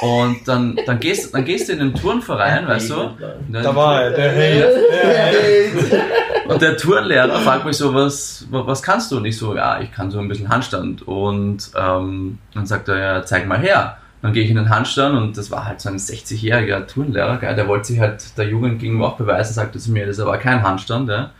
[0.00, 3.10] Und dann, dann, gehst, dann gehst du in den Turnverein, weißt du?
[3.50, 6.02] Da war er, der Hate.
[6.48, 9.18] Und der Turnlehrer fragt mich so, was, was kannst du?
[9.18, 11.02] Und ich so, ja, ich kann so ein bisschen Handstand.
[11.06, 13.98] Und ähm, dann sagt er, ja, zeig mal her.
[14.22, 17.54] Dann gehe ich in den Handstand und das war halt so ein 60-jähriger Turnlehrer, gell?
[17.54, 20.60] der wollte sich halt der Jugend gegenüber auch beweisen, sagte zu mir, das aber kein
[20.64, 21.30] Handstand, ja?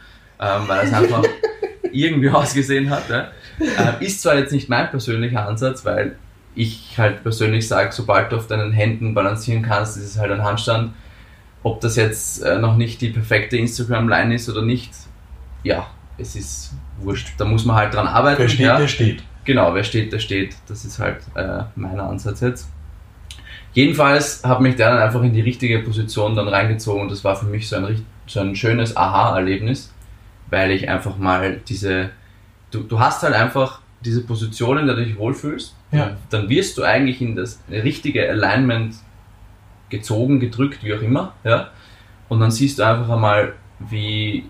[0.41, 1.25] ähm, weil es einfach
[1.93, 3.09] irgendwie ausgesehen hat.
[3.09, 3.29] Ja?
[3.59, 6.17] Äh, ist zwar jetzt nicht mein persönlicher Ansatz, weil
[6.55, 10.45] ich halt persönlich sage, sobald du auf deinen Händen balancieren kannst, ist es halt ein
[10.45, 10.93] Handstand
[11.63, 14.93] ob das jetzt äh, noch nicht die perfekte Instagram-Line ist oder nicht,
[15.63, 17.35] ja, es ist wurscht.
[17.39, 18.41] Da muss man halt dran arbeiten.
[18.41, 18.79] Wer steht, ja.
[18.79, 19.23] der steht.
[19.45, 20.57] Genau, wer steht, der steht.
[20.67, 22.69] Das ist halt äh, mein Ansatz jetzt.
[23.73, 27.37] Jedenfalls hat mich der dann einfach in die richtige Position dann reingezogen und das war
[27.37, 29.93] für mich so ein, so ein schönes Aha-Erlebnis,
[30.51, 32.11] weil ich einfach mal diese,
[32.71, 36.17] du, du hast halt einfach diese Position, in der du dich wohlfühlst, ja.
[36.31, 38.97] dann wirst du eigentlich in das richtige Alignment
[39.91, 41.35] gezogen, gedrückt, wie auch immer.
[41.45, 41.71] Ja?
[42.29, 44.45] Und dann siehst du einfach einmal, wie,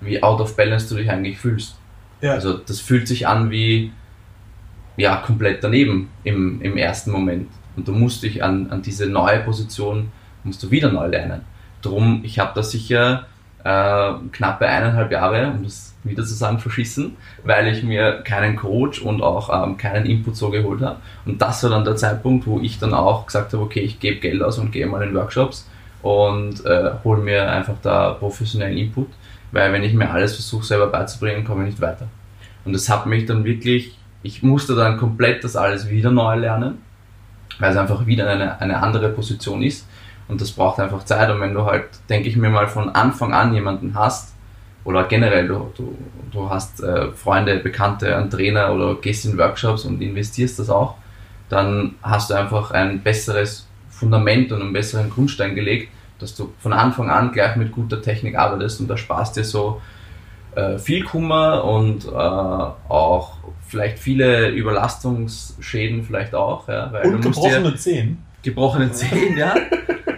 [0.00, 1.76] wie out of balance du dich eigentlich fühlst.
[2.20, 2.32] Ja.
[2.32, 3.92] Also das fühlt sich an wie
[4.96, 7.48] ja, komplett daneben im, im ersten Moment.
[7.76, 10.10] Und du musst dich an, an diese neue Position,
[10.44, 11.42] musst du wieder neu lernen.
[11.82, 13.26] Drum, ich habe da sicher
[13.62, 19.00] äh, knappe eineinhalb Jahre, um das wieder zu sagen, verschissen, weil ich mir keinen Coach
[19.00, 20.96] und auch ähm, keinen Input so geholt habe.
[21.24, 24.20] Und das war dann der Zeitpunkt, wo ich dann auch gesagt habe, okay, ich gebe
[24.20, 25.68] Geld aus und gehe mal in Workshops
[26.02, 29.08] und äh, hole mir einfach da professionellen Input,
[29.52, 32.08] weil wenn ich mir alles versuche selber beizubringen, komme ich nicht weiter.
[32.64, 36.78] Und das hat mich dann wirklich, ich musste dann komplett das alles wieder neu lernen,
[37.58, 39.86] weil es einfach wieder eine, eine andere Position ist.
[40.28, 41.30] Und das braucht einfach Zeit.
[41.30, 44.35] Und wenn du halt, denke ich mir mal, von Anfang an jemanden hast,
[44.86, 45.98] oder generell, du, du,
[46.30, 50.94] du hast äh, Freunde, Bekannte, einen Trainer oder gehst in Workshops und investierst das auch,
[51.48, 55.88] dann hast du einfach ein besseres Fundament und einen besseren Grundstein gelegt,
[56.20, 59.80] dass du von Anfang an gleich mit guter Technik arbeitest und da sparst dir so
[60.54, 63.32] äh, viel Kummer und äh, auch
[63.66, 66.68] vielleicht viele Überlastungsschäden vielleicht auch.
[66.68, 68.18] Ja, weil und gebrochene Zehen.
[68.42, 69.54] Gebrochene Zehen, ja.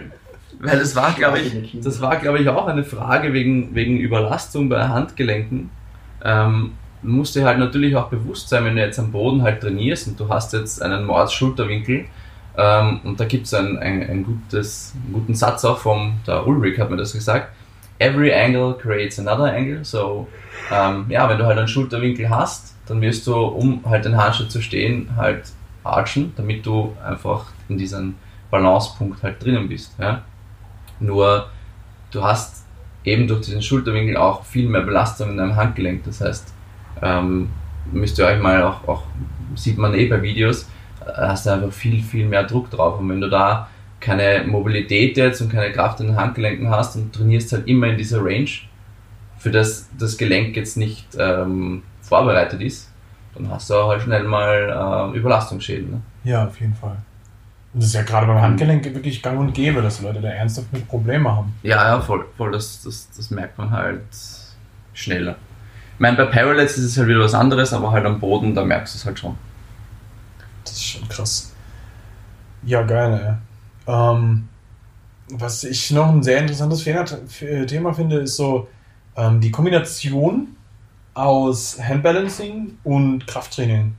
[0.59, 4.67] Weil das war, glaube ich, das war, glaube ich, auch eine Frage wegen, wegen Überlastung
[4.67, 5.69] bei Handgelenken.
[6.23, 10.07] Ähm, musst dir halt natürlich auch bewusst sein, wenn du jetzt am Boden halt trainierst
[10.09, 12.05] und du hast jetzt einen Mords-Schulterwinkel,
[12.57, 16.45] ähm, und da gibt es ein, ein, ein gutes, einen guten Satz auch vom, der
[16.45, 17.53] Ulrich hat mir das gesagt,
[17.99, 20.27] every angle creates another angle, so,
[20.71, 24.51] ähm, ja, wenn du halt einen Schulterwinkel hast, dann wirst du, um halt den Handstand
[24.51, 25.43] zu stehen, halt
[25.85, 28.15] archen, damit du einfach in diesem
[28.51, 30.23] Balancepunkt halt drinnen bist, ja.
[30.99, 31.49] Nur
[32.11, 32.65] du hast
[33.03, 36.03] eben durch diesen Schulterwinkel auch viel mehr Belastung in deinem Handgelenk.
[36.03, 36.53] Das heißt,
[37.01, 37.49] ähm,
[37.91, 39.03] müsst ihr euch mal auch, auch,
[39.55, 40.63] sieht man eh bei Videos,
[41.05, 42.99] äh, hast du einfach viel, viel mehr Druck drauf.
[42.99, 47.13] Und wenn du da keine Mobilität jetzt und keine Kraft in den Handgelenken hast und
[47.13, 48.49] trainierst halt immer in dieser Range,
[49.37, 52.91] für das das Gelenk jetzt nicht ähm, vorbereitet ist,
[53.35, 55.91] dann hast du auch halt schnell mal äh, Überlastungsschäden.
[55.91, 56.01] Ne?
[56.23, 56.97] Ja, auf jeden Fall.
[57.73, 60.87] Das ist ja gerade beim Handgelenk wirklich gang und gäbe, dass Leute da ernsthaft mit
[60.87, 61.53] Probleme haben.
[61.61, 62.25] Ja, ja, voll.
[62.35, 64.01] voll das, das, das merkt man halt
[64.93, 65.35] schneller.
[65.93, 68.63] Ich meine, bei Parallels ist es halt wieder was anderes, aber halt am Boden, da
[68.63, 69.35] merkst du es halt schon.
[70.63, 71.53] Das ist schon krass.
[72.63, 73.39] Ja, geil,
[73.87, 73.93] ey.
[73.93, 74.47] Ähm,
[75.29, 78.67] was ich noch ein sehr interessantes Thema finde, ist so
[79.15, 80.55] ähm, die Kombination
[81.13, 83.95] aus Handbalancing und Krafttraining.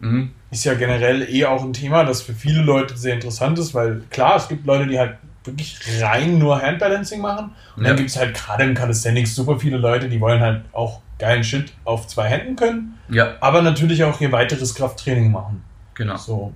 [0.00, 0.30] Mhm.
[0.54, 4.02] Ist ja generell eh auch ein Thema, das für viele Leute sehr interessant ist, weil
[4.10, 7.50] klar, es gibt Leute, die halt wirklich rein nur Handbalancing machen.
[7.76, 7.88] Und ja.
[7.88, 11.42] dann gibt es halt gerade im Calisthenics super viele Leute, die wollen halt auch geilen
[11.44, 12.94] Shit auf zwei Händen können.
[13.08, 13.34] Ja.
[13.40, 15.62] Aber natürlich auch ihr weiteres Krafttraining machen.
[15.94, 16.16] Genau.
[16.16, 16.52] So.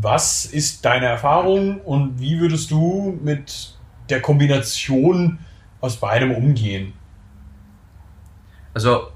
[0.00, 3.74] Was ist deine Erfahrung und wie würdest du mit
[4.08, 5.38] der Kombination
[5.80, 6.94] aus beidem umgehen?
[8.74, 9.11] Also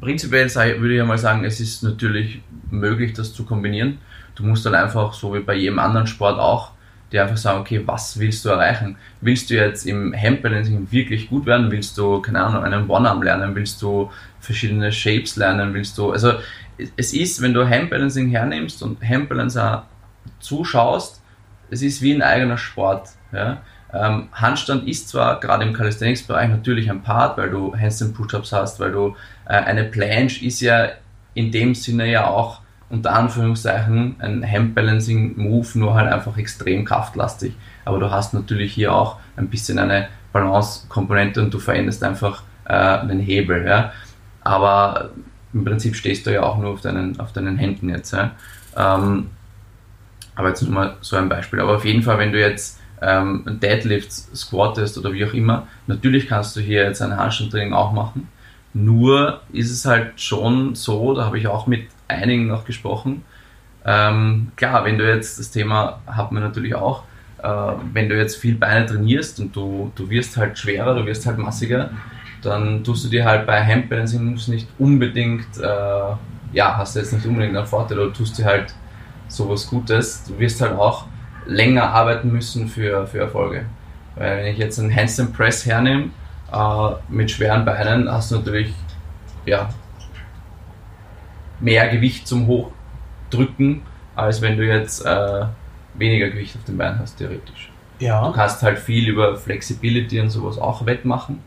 [0.00, 0.48] prinzipiell
[0.80, 3.98] würde ich mal sagen, es ist natürlich möglich, das zu kombinieren.
[4.34, 6.72] Du musst dann einfach, so wie bei jedem anderen Sport auch,
[7.12, 8.96] dir einfach sagen, okay, was willst du erreichen?
[9.20, 11.70] Willst du jetzt im Handbalancing wirklich gut werden?
[11.70, 13.54] Willst du, keine Ahnung, einen One-Arm lernen?
[13.54, 15.74] Willst du verschiedene Shapes lernen?
[15.74, 16.34] Willst du, also
[16.96, 19.86] es ist, wenn du Handbalancing hernimmst und Handbalancer
[20.38, 21.20] zuschaust,
[21.70, 23.10] es ist wie ein eigener Sport.
[23.32, 23.62] Ja?
[23.92, 28.78] Ähm, Handstand ist zwar gerade im Calisthenics-Bereich natürlich ein Part, weil du Handstand Push-Ups hast,
[28.80, 29.16] weil du
[29.54, 30.88] eine Planche ist ja
[31.34, 37.54] in dem Sinne ja auch unter Anführungszeichen ein Handbalancing-Move, nur halt einfach extrem kraftlastig.
[37.84, 43.06] Aber du hast natürlich hier auch ein bisschen eine Balance-Komponente und du veränderst einfach äh,
[43.06, 43.64] den Hebel.
[43.64, 43.92] Ja?
[44.42, 45.10] Aber
[45.52, 48.12] im Prinzip stehst du ja auch nur auf deinen, auf deinen Händen jetzt.
[48.12, 48.32] Ja?
[48.76, 49.30] Ähm,
[50.34, 51.60] aber jetzt nur mal so ein Beispiel.
[51.60, 56.26] Aber auf jeden Fall, wenn du jetzt ähm, Deadlifts squattest oder wie auch immer, natürlich
[56.26, 58.28] kannst du hier jetzt ein Handstandtraining auch machen.
[58.72, 63.24] Nur ist es halt schon so, da habe ich auch mit einigen noch gesprochen.
[63.84, 67.04] Ähm, klar, wenn du jetzt das Thema hat man natürlich auch,
[67.42, 67.48] äh,
[67.92, 71.38] wenn du jetzt viel Beine trainierst und du, du wirst halt schwerer, du wirst halt
[71.38, 71.90] massiger,
[72.42, 76.14] dann tust du dir halt bei Handbalancing Moves nicht unbedingt, äh,
[76.52, 78.74] ja, hast du jetzt nicht unbedingt einen Vorteil oder tust dir halt
[79.28, 80.24] sowas Gutes.
[80.24, 81.06] Du wirst halt auch
[81.46, 83.64] länger arbeiten müssen für, für Erfolge.
[84.16, 86.10] Weil wenn ich jetzt einen Handstand Press hernehme,
[86.52, 88.72] äh, mit schweren Beinen, hast du natürlich
[89.46, 89.70] ja,
[91.60, 93.82] mehr Gewicht zum Hochdrücken,
[94.16, 95.44] als wenn du jetzt äh,
[95.94, 97.70] weniger Gewicht auf den Beinen hast, theoretisch.
[97.98, 98.26] Ja.
[98.26, 101.40] Du kannst halt viel über Flexibility und sowas auch wettmachen.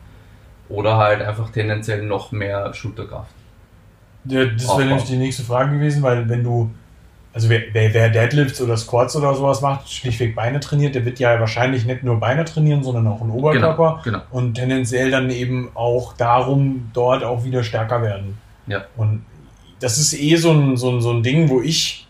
[0.70, 3.34] Oder halt einfach tendenziell noch mehr Schulterkraft.
[4.26, 6.72] Ja, das wäre nämlich die nächste Frage gewesen, weil wenn du,
[7.34, 11.20] also wer, wer, wer Deadlifts oder Squats oder sowas macht, schlichtweg Beine trainiert, der wird
[11.20, 14.02] ja wahrscheinlich nicht nur Beine trainieren, sondern auch einen Oberkörper.
[14.04, 14.24] Genau, genau.
[14.30, 18.38] Und tendenziell dann eben auch darum dort auch wieder stärker werden.
[18.68, 18.86] Ja.
[18.96, 19.26] Und
[19.80, 22.08] das ist eh so ein, so ein, so ein Ding, wo ich,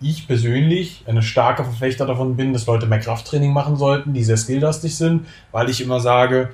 [0.00, 4.38] ich persönlich eine starke Verfechter davon bin, dass Leute mehr Krafttraining machen sollten, die sehr
[4.38, 6.48] skilllastig sind, weil ich immer sage,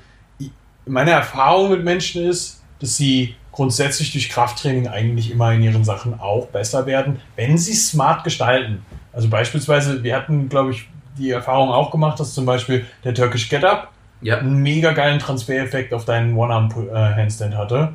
[0.87, 6.21] meine Erfahrung mit Menschen ist, dass sie grundsätzlich durch Krafttraining eigentlich immer in ihren Sachen
[6.21, 8.87] auch besser werden, wenn sie smart gestalten.
[9.13, 13.49] Also beispielsweise, wir hatten, glaube ich, die Erfahrung auch gemacht, dass zum Beispiel der Turkish
[13.49, 13.91] Get Up
[14.21, 14.39] ja.
[14.39, 17.95] einen mega geilen Transfereffekt auf deinen One-Arm-Handstand hatte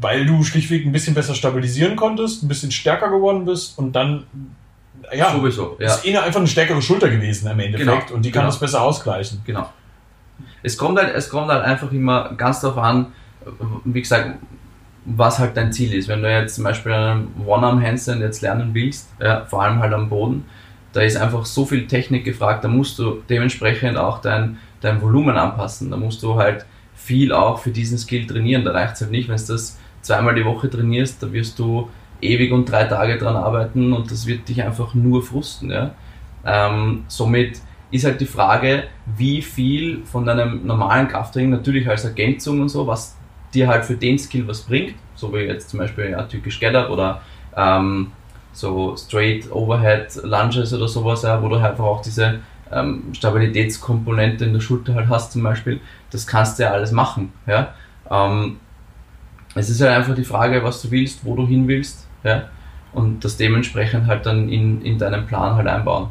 [0.00, 4.26] weil du schlichtweg ein bisschen besser stabilisieren konntest, ein bisschen stärker geworden bist und dann
[5.12, 5.76] ja, sowieso.
[5.78, 5.86] Ja.
[5.86, 8.52] Ist eh einfach eine stärkere Schulter gewesen im Endeffekt genau, und die kann genau.
[8.52, 9.40] das besser ausgleichen.
[9.44, 9.68] Genau.
[10.62, 13.12] Es kommt halt, es kommt halt einfach immer ganz darauf an,
[13.84, 14.38] wie gesagt,
[15.16, 16.08] was halt dein Ziel ist.
[16.08, 20.08] Wenn du jetzt zum Beispiel einen One-Arm-Handstand jetzt lernen willst, ja, vor allem halt am
[20.08, 20.44] Boden,
[20.92, 25.36] da ist einfach so viel Technik gefragt, da musst du dementsprechend auch dein, dein Volumen
[25.36, 25.90] anpassen.
[25.90, 28.64] Da musst du halt viel auch für diesen Skill trainieren.
[28.64, 31.88] Da reicht es halt nicht, wenn es das zweimal die Woche trainierst, da wirst du
[32.20, 35.70] ewig und drei Tage dran arbeiten und das wird dich einfach nur frusten.
[35.70, 35.92] Ja?
[36.44, 38.84] Ähm, somit ist halt die Frage,
[39.16, 43.17] wie viel von deinem normalen Krafttraining natürlich als Ergänzung und so, was
[43.54, 46.74] dir halt für den Skill was bringt, so wie jetzt zum Beispiel ja, typisch Get
[46.74, 47.20] Up oder
[47.56, 48.12] ähm,
[48.52, 52.40] so Straight Overhead Lunges oder sowas, ja, wo du halt einfach auch diese
[52.72, 55.80] ähm, Stabilitätskomponente in der Schulter halt hast zum Beispiel,
[56.10, 57.32] das kannst du ja alles machen.
[57.46, 57.74] Ja?
[58.10, 58.58] Ähm,
[59.54, 62.48] es ist halt einfach die Frage, was du willst, wo du hin willst, ja,
[62.92, 66.08] und das dementsprechend halt dann in, in deinen Plan halt einbauen.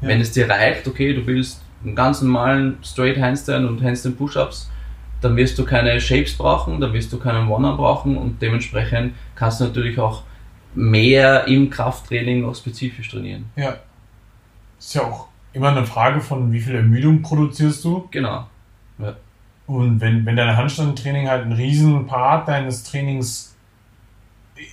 [0.00, 0.08] Ja.
[0.08, 4.70] Wenn es dir reicht, okay, du willst einen ganz normalen Straight Handstand und Handstand Push-Ups,
[5.22, 9.60] dann wirst du keine Shapes brauchen, dann wirst du keinen One-Arm brauchen und dementsprechend kannst
[9.60, 10.22] du natürlich auch
[10.74, 13.46] mehr im Krafttraining noch spezifisch trainieren.
[13.56, 13.76] Ja.
[14.78, 18.08] Ist ja auch immer eine Frage von, wie viel Ermüdung produzierst du.
[18.10, 18.46] Genau.
[18.98, 19.14] Ja.
[19.66, 23.54] Und wenn, wenn dein Handstandtraining halt ein riesen Part deines Trainings,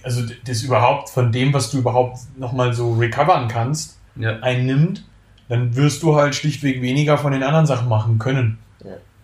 [0.04, 4.40] also das überhaupt von dem, was du überhaupt nochmal so recovern kannst, ja.
[4.40, 5.06] einnimmt,
[5.48, 8.58] dann wirst du halt schlichtweg weniger von den anderen Sachen machen können.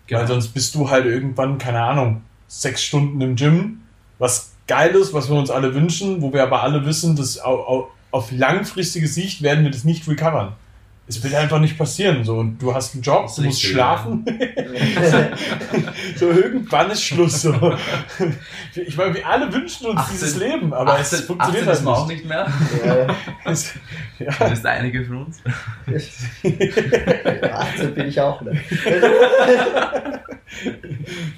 [0.06, 0.20] Genau.
[0.20, 3.82] Weil sonst bist du halt irgendwann, keine Ahnung, sechs Stunden im Gym,
[4.18, 8.30] was geil ist, was wir uns alle wünschen, wo wir aber alle wissen, dass auf
[8.30, 10.52] langfristige Sicht werden wir das nicht recovern.
[11.08, 12.24] Es wird einfach nicht passieren.
[12.24, 14.24] So, und du hast einen Job, du musst schlafen.
[16.16, 17.42] so irgendwann ist Schluss.
[17.42, 17.76] So.
[18.74, 21.84] Ich meine, wir alle wünschen uns 18, dieses Leben, aber 18, es funktioniert 18 halt
[21.84, 21.96] nicht.
[21.96, 22.48] auch nicht mehr.
[22.84, 23.06] Ja.
[23.44, 23.72] Es,
[24.18, 24.32] ja.
[24.38, 25.40] Das ist einige von uns.
[25.86, 28.60] 18 bin ich auch nicht.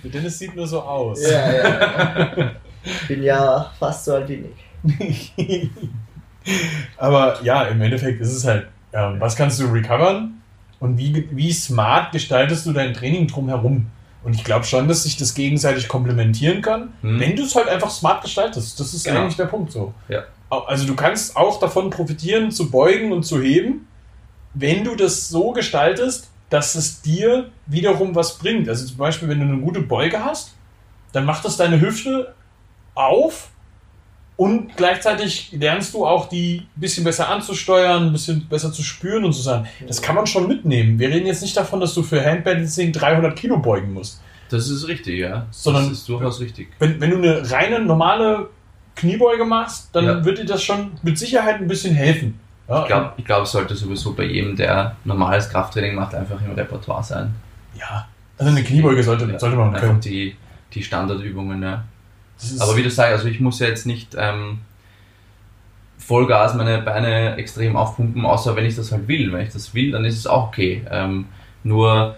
[0.05, 1.21] Denn es sieht nur so aus.
[1.29, 2.53] Ja, ja.
[2.85, 4.47] Ich bin ja fast so alt wie
[4.83, 5.33] Nick.
[6.97, 10.41] aber ja, im Endeffekt ist es halt ähm, was kannst du recovern
[10.81, 13.87] und wie, wie smart gestaltest du dein Training drumherum?
[14.25, 17.21] Und ich glaube schon, dass sich das gegenseitig komplementieren kann, hm.
[17.21, 18.79] wenn du es halt einfach smart gestaltest.
[18.79, 19.21] Das ist genau.
[19.21, 19.95] eigentlich der Punkt so.
[20.09, 20.25] Ja.
[20.51, 23.87] Also du kannst auch davon profitieren, zu beugen und zu heben,
[24.55, 28.69] wenn du das so gestaltest, dass es dir wiederum was bringt.
[28.69, 30.55] Also zum Beispiel, wenn du eine gute Beuge hast,
[31.13, 32.35] dann macht das deine Hüfte
[32.95, 33.51] auf
[34.39, 39.25] und gleichzeitig lernst du auch, die ein bisschen besser anzusteuern, ein bisschen besser zu spüren
[39.25, 39.67] und zu sagen.
[39.89, 40.97] Das kann man schon mitnehmen.
[40.97, 44.23] Wir reden jetzt nicht davon, dass du für Handbalancing 300 Kilo beugen musst.
[44.49, 45.47] Das ist richtig, ja.
[45.51, 46.69] Sondern das ist durchaus richtig.
[46.79, 48.49] Wenn, wenn du eine reine, normale
[48.95, 50.25] Kniebeuge machst, dann ja.
[50.25, 52.39] wird dir das schon mit Sicherheit ein bisschen helfen.
[52.69, 56.41] Ja, ich glaube, ich glaub, es sollte sowieso bei jedem, der normales Krafttraining macht, einfach
[56.47, 57.35] im Repertoire sein.
[57.77, 58.07] Ja,
[58.39, 59.91] also eine Kniebeuge sollte, sollte man können.
[59.91, 60.37] Einfach die,
[60.73, 61.83] die Standardübungen, ja.
[62.61, 64.61] Aber wie du sagst, also ich muss ja jetzt nicht ähm,
[65.99, 69.33] Vollgas meine Beine extrem aufpumpen, außer wenn ich das halt will.
[69.33, 70.85] Wenn ich das will, dann ist es auch okay.
[70.91, 71.27] Ähm,
[71.65, 72.17] nur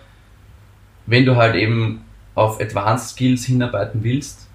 [1.07, 2.05] wenn du halt eben
[2.35, 4.47] auf Advanced Skills hinarbeiten willst,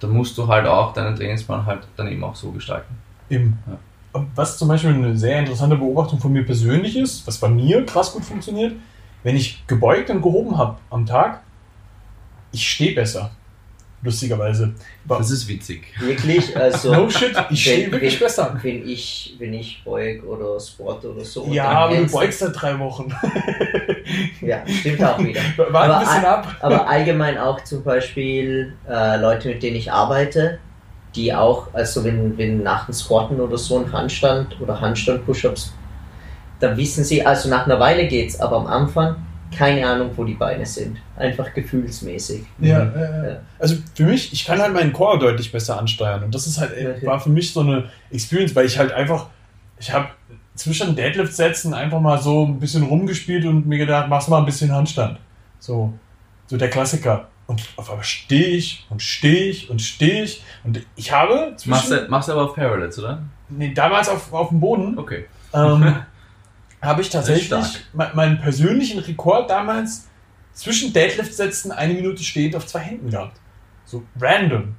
[0.00, 2.94] dann musst du halt auch deinen Trainingsplan halt dann eben auch so gestalten.
[3.30, 3.58] Eben.
[3.66, 4.26] Ja.
[4.34, 8.12] Was zum Beispiel eine sehr interessante Beobachtung von mir persönlich ist, was bei mir krass
[8.12, 8.74] gut funktioniert,
[9.22, 11.40] wenn ich gebeugt und gehoben habe am Tag,
[12.52, 13.30] ich stehe besser
[14.02, 14.74] lustigerweise.
[15.04, 15.86] Das ist witzig.
[16.00, 16.92] Wirklich, also.
[16.92, 18.58] no shit, ich stehe wirklich wenn, besser.
[18.62, 21.46] Wenn ich, wenn ich beug oder Sport oder so.
[21.50, 23.14] Ja, aber du beugst seit drei Wochen.
[24.40, 25.40] ja, stimmt auch wieder.
[25.56, 26.56] War aber, ein bisschen ab.
[26.60, 30.58] aber allgemein auch zum Beispiel äh, Leute, mit denen ich arbeite,
[31.14, 35.72] die auch, also wenn, wenn nach dem Squatten oder so ein Handstand oder Handstand-Push-Ups,
[36.60, 40.34] dann wissen sie, also nach einer Weile geht's, aber am Anfang keine Ahnung, wo die
[40.34, 40.98] Beine sind.
[41.16, 42.44] Einfach gefühlsmäßig.
[42.58, 42.94] Ja, mhm.
[42.96, 46.24] äh, also für mich, ich kann halt meinen Core deutlich besser ansteuern.
[46.24, 47.06] Und das ist halt, okay.
[47.06, 49.26] war für mich so eine Experience, weil ich halt einfach,
[49.78, 50.08] ich habe
[50.54, 54.72] zwischen Deadlift-Sätzen einfach mal so ein bisschen rumgespielt und mir gedacht, machst mal ein bisschen
[54.72, 55.18] Handstand.
[55.58, 55.92] So,
[56.46, 57.28] so der Klassiker.
[57.46, 60.42] Und auf einmal stehe ich und stehe ich und stehe ich.
[60.64, 61.70] Und ich habe zwischen.
[61.70, 63.22] Machst du, machst du aber auf Parallels, oder?
[63.48, 64.98] Nee, damals auf, auf dem Boden.
[64.98, 65.26] Okay.
[65.54, 65.96] Ähm,
[66.82, 67.50] habe ich tatsächlich
[67.92, 70.06] meinen persönlichen Rekord damals
[70.52, 73.38] zwischen Deadlift-Sätzen eine Minute stehend auf zwei Händen gehabt.
[73.84, 74.74] So random.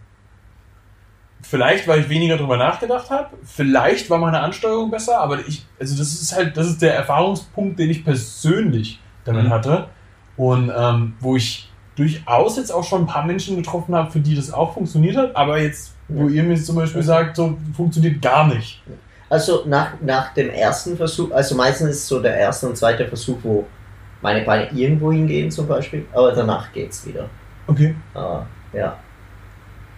[1.41, 3.37] Vielleicht, weil ich weniger drüber nachgedacht habe.
[3.43, 7.79] Vielleicht war meine Ansteuerung besser, aber ich, also das ist halt, das ist der Erfahrungspunkt,
[7.79, 9.49] den ich persönlich damit mhm.
[9.49, 9.87] hatte.
[10.35, 14.35] Und ähm, wo ich durchaus jetzt auch schon ein paar Menschen getroffen habe, für die
[14.35, 18.47] das auch funktioniert hat, aber jetzt, wo ihr mir zum Beispiel sagt, so funktioniert gar
[18.47, 18.81] nicht.
[19.29, 23.05] Also nach, nach dem ersten Versuch, also meistens ist es so der erste und zweite
[23.07, 23.65] Versuch, wo
[24.21, 27.29] meine Beine irgendwo hingehen zum Beispiel, aber danach geht es wieder.
[27.67, 27.93] Okay.
[28.13, 28.97] Ah, ja.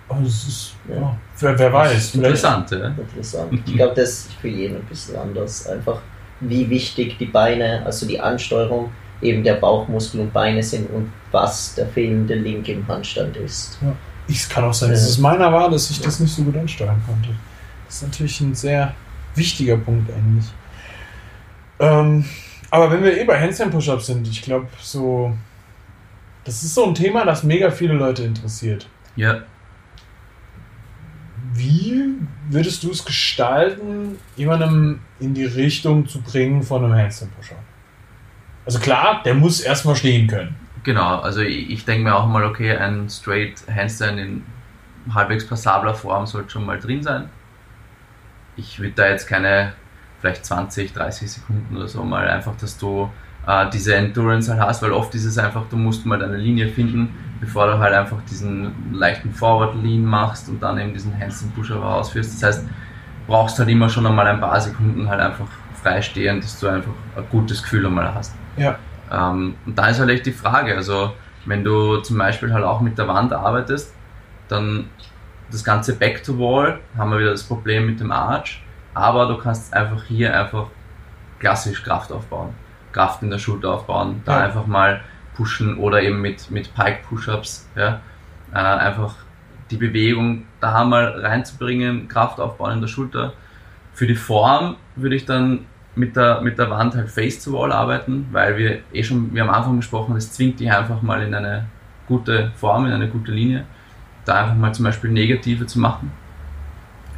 [0.09, 1.15] Also es ist, ja.
[1.39, 2.15] wer, wer weiß.
[2.15, 2.87] Interessant, ja.
[2.87, 3.53] Interessant.
[3.53, 5.67] Ich glaube, das ist für jeden ein bisschen anders.
[5.67, 6.01] Einfach,
[6.39, 11.75] wie wichtig die Beine, also die Ansteuerung eben der Bauchmuskel und Beine sind und was
[11.75, 13.77] der fehlende Link im Handstand ist.
[13.81, 13.93] Ja.
[14.27, 17.01] Es kann auch sein, dass es meiner war, dass ich das nicht so gut ansteuern
[17.05, 17.29] konnte.
[17.85, 18.93] Das ist natürlich ein sehr
[19.39, 20.45] wichtiger Punkt eigentlich.
[21.79, 22.25] Ähm,
[22.69, 25.35] aber wenn wir eh bei Handstand Push-Ups sind, ich glaube, so.
[26.43, 28.87] Das ist so ein Thema, das mega viele Leute interessiert.
[29.15, 29.41] Ja.
[31.53, 32.13] Wie
[32.49, 37.57] würdest du es gestalten, jemandem in die Richtung zu bringen von einem Handstand Push-Up?
[38.65, 40.55] Also klar, der muss erstmal stehen können.
[40.83, 44.43] Genau, also ich, ich denke mir auch mal, okay, ein Straight Handstand in
[45.13, 47.29] halbwegs passabler Form sollte schon mal drin sein
[48.59, 49.73] ich würde da jetzt keine
[50.19, 53.09] vielleicht 20, 30 Sekunden oder so mal einfach, dass du
[53.47, 56.67] äh, diese Endurance halt hast, weil oft ist es einfach, du musst mal deine Linie
[56.67, 61.55] finden, bevor du halt einfach diesen leichten Forward Lean machst und dann eben diesen Handstand
[61.55, 62.33] Pusher ausführst.
[62.33, 62.67] Das heißt,
[63.27, 65.47] brauchst halt immer schon einmal ein paar Sekunden halt einfach
[65.81, 68.35] freistehen, dass du einfach ein gutes Gefühl einmal hast.
[68.57, 68.77] Ja.
[69.11, 71.13] Ähm, und da ist halt echt die Frage, also
[71.45, 73.93] wenn du zum Beispiel halt auch mit der Wand arbeitest,
[74.49, 74.89] dann
[75.51, 78.61] das ganze Back to Wall haben wir wieder das Problem mit dem Arch,
[78.93, 80.67] aber du kannst einfach hier einfach
[81.39, 82.53] klassisch Kraft aufbauen,
[82.91, 84.45] Kraft in der Schulter aufbauen, da ja.
[84.45, 85.01] einfach mal
[85.35, 88.01] pushen oder eben mit, mit Pike Push-Ups, ja,
[88.53, 89.15] äh, einfach
[89.71, 93.33] die Bewegung da mal reinzubringen, Kraft aufbauen in der Schulter.
[93.93, 95.65] Für die Form würde ich dann
[95.95, 99.43] mit der, mit der Wand halt face to wall arbeiten, weil wir eh schon, wir
[99.43, 101.65] am Anfang gesprochen, es zwingt dich einfach mal in eine
[102.07, 103.65] gute Form, in eine gute Linie,
[104.29, 106.11] da einfach mal zum Beispiel Negative zu machen.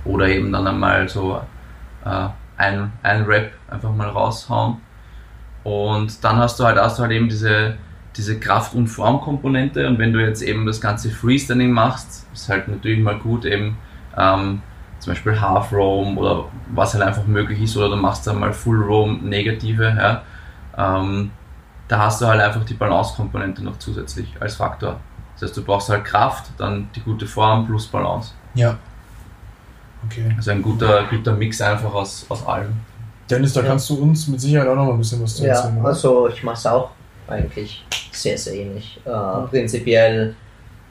[0.04, 1.42] Oder eben dann einmal so
[2.06, 4.78] äh, ein, ein Rap einfach mal raushauen.
[5.64, 7.76] Und dann hast du halt, hast du halt eben diese,
[8.16, 9.88] diese Kraft- und Formkomponente.
[9.88, 13.78] Und wenn du jetzt eben das ganze Freestanding machst, ist halt natürlich mal gut, eben
[14.18, 14.62] ähm,
[15.00, 18.54] zum Beispiel Half Roam oder was halt einfach möglich ist, oder du machst dann mal
[18.54, 19.96] Full Roam negative.
[19.98, 20.24] Ja,
[20.78, 21.32] ähm,
[21.88, 25.00] da hast du halt einfach die Balance-Komponente noch zusätzlich als Faktor.
[25.42, 28.32] Das heißt, du brauchst halt Kraft, dann die gute Form plus Balance.
[28.54, 28.78] Ja.
[30.06, 30.32] Okay.
[30.38, 32.74] Also ein guter, guter Mix einfach aus, aus allem.
[33.28, 33.68] Dennis, da ja.
[33.68, 35.78] kannst du uns mit Sicherheit auch noch mal ein bisschen was zu erzählen.
[35.78, 36.92] Ja, also ich mache es auch
[37.28, 39.00] eigentlich sehr, sehr ähnlich.
[39.04, 39.48] Äh, ja.
[39.50, 40.36] Prinzipiell,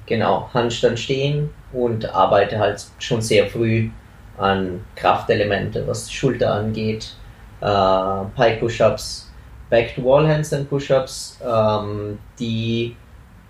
[0.06, 3.88] genau, Handstand stehen und arbeite halt schon sehr früh
[4.36, 7.14] an Kraftelemente, was die Schulter angeht,
[7.60, 9.30] äh, Pike Push-Ups,
[9.68, 12.96] Back-to-Wall Handstand Push-Ups, ähm, die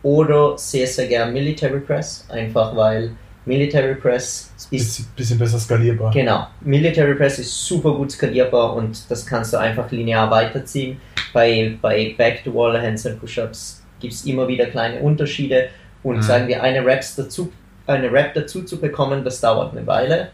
[0.03, 3.13] oder sehr, sehr gern Military Press, einfach weil
[3.45, 6.13] Military Press ist bisschen, bisschen besser skalierbar.
[6.13, 11.01] Genau, Military Press ist super gut skalierbar und das kannst du einfach linear weiterziehen.
[11.33, 15.69] Bei, bei Back-to-Wall Handstand Push-Ups gibt es immer wieder kleine Unterschiede
[16.03, 16.23] und mhm.
[16.23, 17.53] sagen wir, eine Raps dazu,
[17.87, 20.31] eine Rap dazu zu bekommen, das dauert eine Weile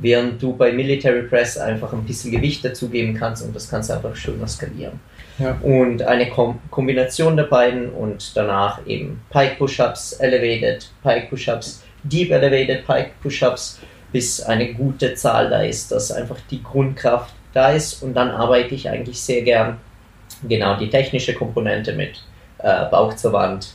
[0.00, 3.94] während du bei Military Press einfach ein bisschen Gewicht dazugeben kannst und das kannst du
[3.94, 4.98] einfach schöner skalieren.
[5.40, 5.58] Ja.
[5.62, 12.30] Und eine Kom Kombination der beiden und danach eben Pike Push-Ups, Elevated Pike Push-Ups, Deep
[12.30, 13.80] Elevated Pike Push-Ups,
[14.12, 18.74] bis eine gute Zahl da ist, dass einfach die Grundkraft da ist und dann arbeite
[18.74, 19.78] ich eigentlich sehr gern
[20.46, 22.22] genau die technische Komponente mit
[22.58, 23.74] äh, Bauch zur Wand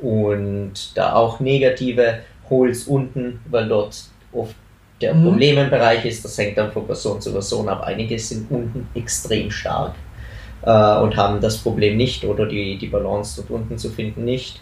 [0.00, 4.54] und da auch negative Holes unten, weil dort oft
[5.00, 5.24] der mhm.
[5.24, 6.24] Problemenbereich ist.
[6.24, 7.82] Das hängt dann von Person zu Person ab.
[7.84, 9.94] Einige sind unten extrem stark
[10.64, 14.60] äh, und haben das Problem nicht oder die, die Balance dort unten zu finden nicht.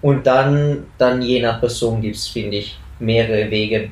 [0.00, 3.90] Und dann, dann je nach Person gibt es, finde ich, mehrere Wege,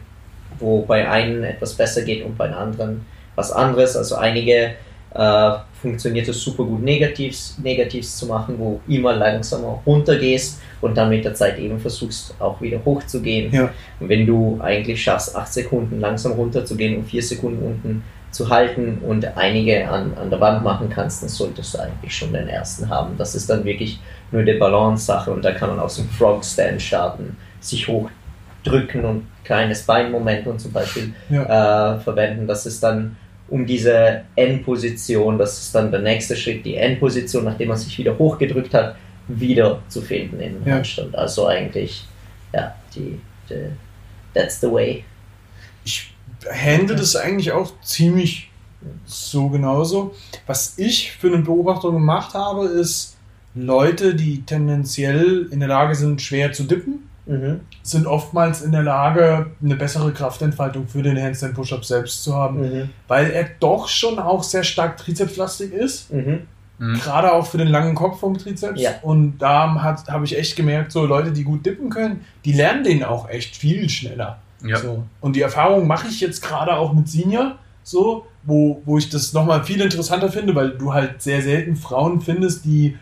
[0.59, 3.07] wo bei einem etwas besser geht und bei anderen
[3.37, 3.97] was anderes.
[3.97, 4.75] Also einige
[5.15, 5.51] äh,
[5.81, 11.25] funktioniert es super gut, Negativs, Negativs zu machen, wo immer langsamer runtergehst und dann mit
[11.25, 13.53] der Zeit eben versuchst, auch wieder hochzugehen.
[13.53, 13.73] Ja.
[13.99, 18.99] Und wenn du eigentlich schaffst, 8 Sekunden langsam runterzugehen und 4 Sekunden unten zu halten
[19.07, 22.89] und einige an, an der Wand machen kannst, dann solltest du eigentlich schon den ersten
[22.89, 23.17] haben.
[23.19, 24.01] Das ist dann wirklich
[24.31, 29.83] nur die Balance-Sache und da kann man aus dem Frog-Stand starten, sich hochdrücken und kleines
[29.83, 31.97] Beinmomentum zum Beispiel ja.
[31.97, 32.47] äh, verwenden.
[32.47, 33.17] Das ist dann
[33.49, 38.17] um diese N-Position, das ist dann der nächste Schritt, die N-Position, nachdem man sich wieder
[38.17, 38.95] hochgedrückt hat,
[39.27, 40.75] wieder zu finden in ja.
[40.75, 41.17] Handstand.
[41.17, 42.07] Also eigentlich,
[42.53, 43.71] ja, die, die,
[44.35, 45.05] that's the way.
[45.85, 46.13] Ich
[46.51, 48.51] handle das eigentlich auch ziemlich
[49.05, 50.15] so genauso.
[50.47, 53.17] Was ich für eine Beobachtung gemacht habe, ist
[53.55, 57.61] Leute, die tendenziell in der Lage sind, schwer zu dippen, mhm.
[57.83, 62.61] sind oftmals in der Lage, eine bessere Kraftentfaltung für den Handstand Push-Up selbst zu haben,
[62.61, 62.91] mhm.
[63.09, 66.13] weil er doch schon auch sehr stark trizepslastig ist.
[66.13, 66.43] Mhm.
[66.79, 66.95] Mhm.
[66.95, 68.81] Gerade auch für den langen Kopf vom Trizeps.
[68.81, 68.93] Ja.
[69.03, 69.75] Und da
[70.09, 73.57] habe ich echt gemerkt, so Leute, die gut dippen können, die lernen den auch echt
[73.57, 74.41] viel schneller.
[74.65, 74.79] Ja.
[74.79, 75.05] So.
[75.21, 79.33] Und die Erfahrung mache ich jetzt gerade auch mit Senior, so, wo, wo ich das
[79.33, 82.97] nochmal viel interessanter finde, weil du halt sehr selten Frauen findest, die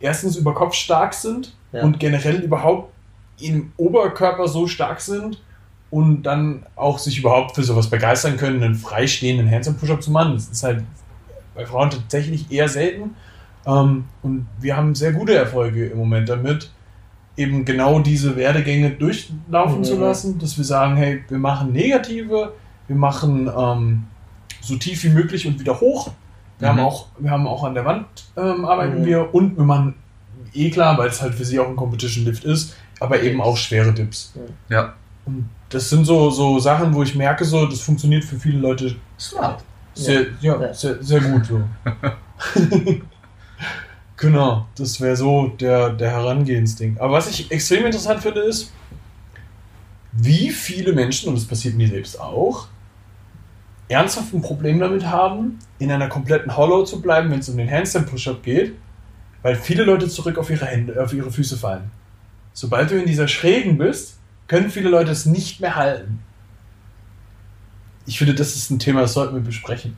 [0.00, 1.82] erstens über Kopf stark sind ja.
[1.82, 2.92] und generell überhaupt
[3.40, 5.42] im Oberkörper so stark sind
[5.90, 10.34] und dann auch sich überhaupt für sowas begeistern können, einen freistehenden Handstand-Push-Up zu machen.
[10.34, 10.82] Das ist halt
[11.54, 13.14] bei Frauen tatsächlich eher selten.
[13.66, 16.70] Ähm, und wir haben sehr gute Erfolge im Moment damit,
[17.36, 19.84] eben genau diese Werdegänge durchlaufen mhm.
[19.84, 22.52] zu lassen, dass wir sagen, hey, wir machen negative,
[22.86, 24.04] wir machen ähm,
[24.60, 26.10] so tief wie möglich und wieder hoch.
[26.58, 26.78] Wir, mhm.
[26.78, 28.06] haben, auch, wir haben auch an der Wand
[28.36, 29.06] ähm, arbeiten mhm.
[29.06, 29.94] wir und wir machen
[30.52, 33.56] eh klar, weil es halt für sie auch ein Competition Lift ist, aber eben auch
[33.56, 34.34] schwere Dips.
[34.68, 34.94] Ja.
[35.26, 38.94] Und das sind so, so Sachen, wo ich merke, so, das funktioniert für viele Leute
[39.18, 39.64] smart.
[39.94, 41.62] Sehr, ja, ja sehr, sehr gut so.
[44.16, 46.98] genau, das wäre so der, der Herangehensding.
[46.98, 48.72] Aber was ich extrem interessant finde, ist,
[50.12, 52.68] wie viele Menschen, und das passiert mir selbst auch,
[53.88, 57.70] ernsthaft ein Problem damit haben, in einer kompletten Hollow zu bleiben, wenn es um den
[57.70, 58.74] Handstand Push-Up geht,
[59.42, 61.90] weil viele Leute zurück auf ihre Hände, auf ihre Füße fallen.
[62.52, 66.20] Sobald du in dieser Schrägen bist, können viele Leute es nicht mehr halten
[68.06, 69.96] ich finde, das ist ein Thema, das sollten wir besprechen.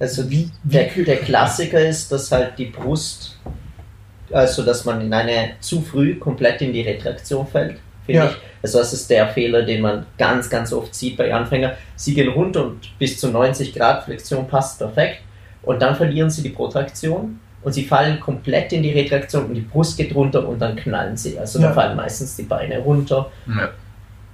[0.00, 3.38] Also wie, der, der Klassiker ist, dass halt die Brust,
[4.32, 7.76] also dass man in eine zu früh komplett in die Retraktion fällt,
[8.06, 8.30] finde ja.
[8.30, 8.36] ich.
[8.62, 11.72] Also das ist der Fehler, den man ganz, ganz oft sieht bei Anfängern.
[11.96, 15.20] Sie gehen runter und bis zu 90 Grad Flexion passt perfekt.
[15.62, 19.60] und dann verlieren sie die Protraktion und sie fallen komplett in die Retraktion und die
[19.60, 21.38] Brust geht runter und dann knallen sie.
[21.38, 21.68] Also ja.
[21.68, 23.30] da fallen meistens die Beine runter.
[23.46, 23.68] Ja.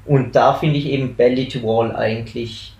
[0.04, 2.75] Und da finde ich eben Belly to Wall eigentlich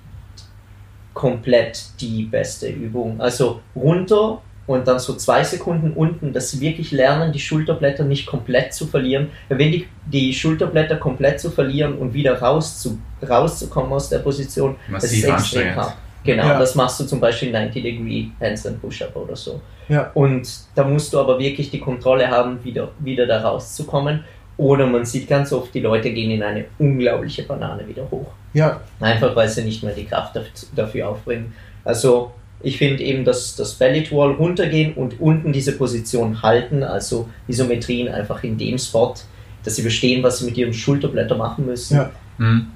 [1.17, 3.19] komplett die beste Übung.
[3.19, 8.27] Also runter und dann so zwei Sekunden unten, dass sie wirklich lernen, die Schulterblätter nicht
[8.27, 9.31] komplett zu verlieren.
[9.49, 14.77] Wenn die, die Schulterblätter komplett zu verlieren und wieder raus zu, rauszukommen aus der Position,
[14.89, 15.97] Massiv das ist extrem hart.
[16.23, 16.59] Genau, ja.
[16.59, 19.63] das machst du zum Beispiel 90 Degree Handstand Push-Up oder so.
[19.89, 20.11] Ja.
[20.13, 24.25] Und da musst du aber wirklich die Kontrolle haben, wieder, wieder da rauszukommen.
[24.59, 28.29] Oder man sieht ganz oft, die Leute gehen in eine unglaubliche Banane wieder hoch.
[28.55, 28.81] Ja.
[29.01, 30.39] Einfach weil sie nicht mehr die Kraft
[30.75, 31.53] dafür aufbringen.
[31.85, 37.29] Also ich finde eben, dass das Belly Wall runtergehen und unten diese Position halten, also
[37.49, 39.15] Isometrien einfach in dem Spot,
[39.63, 41.97] dass sie verstehen, was sie mit ihrem Schulterblätter machen müssen.
[41.97, 42.11] Ja.
[42.39, 42.69] Mhm.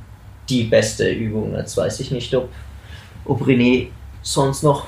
[0.48, 1.54] Die beste Übung.
[1.56, 2.50] Jetzt weiß ich nicht, ob,
[3.24, 3.86] ob René
[4.20, 4.86] sonst noch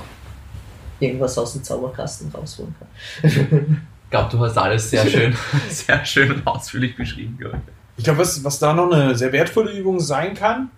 [1.01, 3.87] irgendwas aus dem Zauberkasten rausholen kann.
[4.13, 5.35] ich glaube, du hast alles sehr schön,
[5.71, 7.39] sehr schön und ausführlich beschrieben.
[7.97, 10.69] Ich glaube, was, was da noch eine sehr wertvolle Übung sein kann,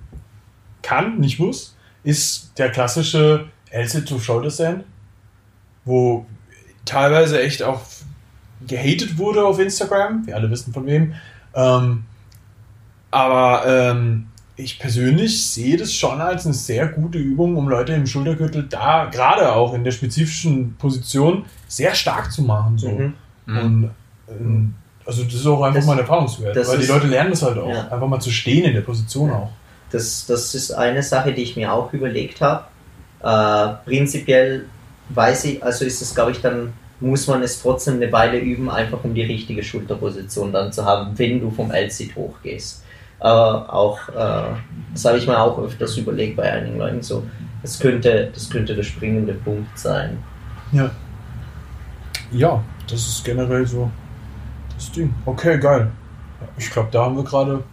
[0.83, 4.85] kann, nicht muss, ist der klassische Elsit to Shoulder Stand,
[5.85, 6.27] wo
[6.85, 7.81] teilweise echt auch
[8.69, 10.25] gehatet wurde auf Instagram.
[10.29, 11.15] Wir alle wissen von wem.
[11.57, 12.05] Ähm,
[13.11, 18.07] aber ähm, ich persönlich sehe das schon als eine sehr gute Übung, um Leute im
[18.07, 22.79] Schultergürtel da gerade auch in der spezifischen Position sehr stark zu machen.
[22.79, 22.91] So.
[22.91, 23.15] Mhm.
[23.47, 23.91] Und
[24.29, 24.75] ähm,
[25.07, 27.59] also das ist auch einfach das, mal ein Erfahrungswert, weil die Leute lernen das halt
[27.59, 27.89] auch, ja.
[27.89, 29.51] einfach mal zu stehen in der Position auch.
[29.91, 32.65] Das, das ist eine Sache, die ich mir auch überlegt habe.
[33.23, 34.67] Äh, prinzipiell
[35.11, 38.71] weiß ich, also ist es, glaube ich, dann muss man es trotzdem eine Weile üben,
[38.71, 42.83] einfach um die richtige Schulterposition dann zu haben, wenn du vom L-Sit hochgehst.
[43.21, 44.57] Aber auch, äh,
[44.93, 47.25] das habe ich mir auch öfters überlegt bei einigen Leuten so,
[47.63, 50.19] das könnte, das könnte der springende Punkt sein.
[50.73, 50.91] Ja.
[52.31, 53.91] Ja, das ist generell so
[54.75, 55.15] das Ding.
[55.25, 55.91] Okay, geil.
[56.59, 57.65] Ich glaube, da haben wir gerade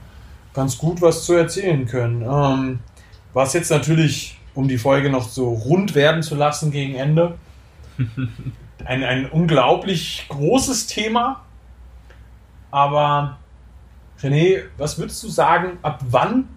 [0.53, 2.21] ganz gut was zu erzählen können.
[2.21, 2.79] Ähm,
[3.33, 7.37] was jetzt natürlich, um die Folge noch so rund werden zu lassen gegen Ende,
[8.85, 11.41] ein, ein unglaublich großes Thema.
[12.69, 13.37] Aber
[14.21, 16.47] René, was würdest du sagen, ab wann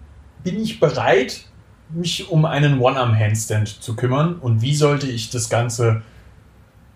[0.43, 1.45] bin ich bereit,
[1.89, 6.01] mich um einen One-Arm-Handstand zu kümmern und wie sollte ich das Ganze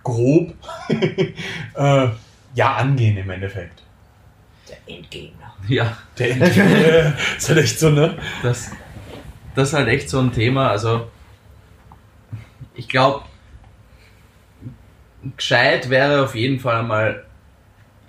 [0.03, 0.53] grob
[1.75, 2.07] äh,
[2.55, 3.83] ja angehen im Endeffekt?
[4.67, 5.53] Der Endgegner.
[5.67, 5.97] Ja.
[6.17, 7.13] Der Endgegner.
[7.35, 8.17] das ist halt echt so, ne?
[8.43, 8.71] Das,
[9.55, 10.69] das ist halt echt so ein Thema.
[10.69, 11.07] Also,
[12.75, 13.25] ich glaube,
[15.35, 17.25] gescheit wäre auf jeden Fall einmal,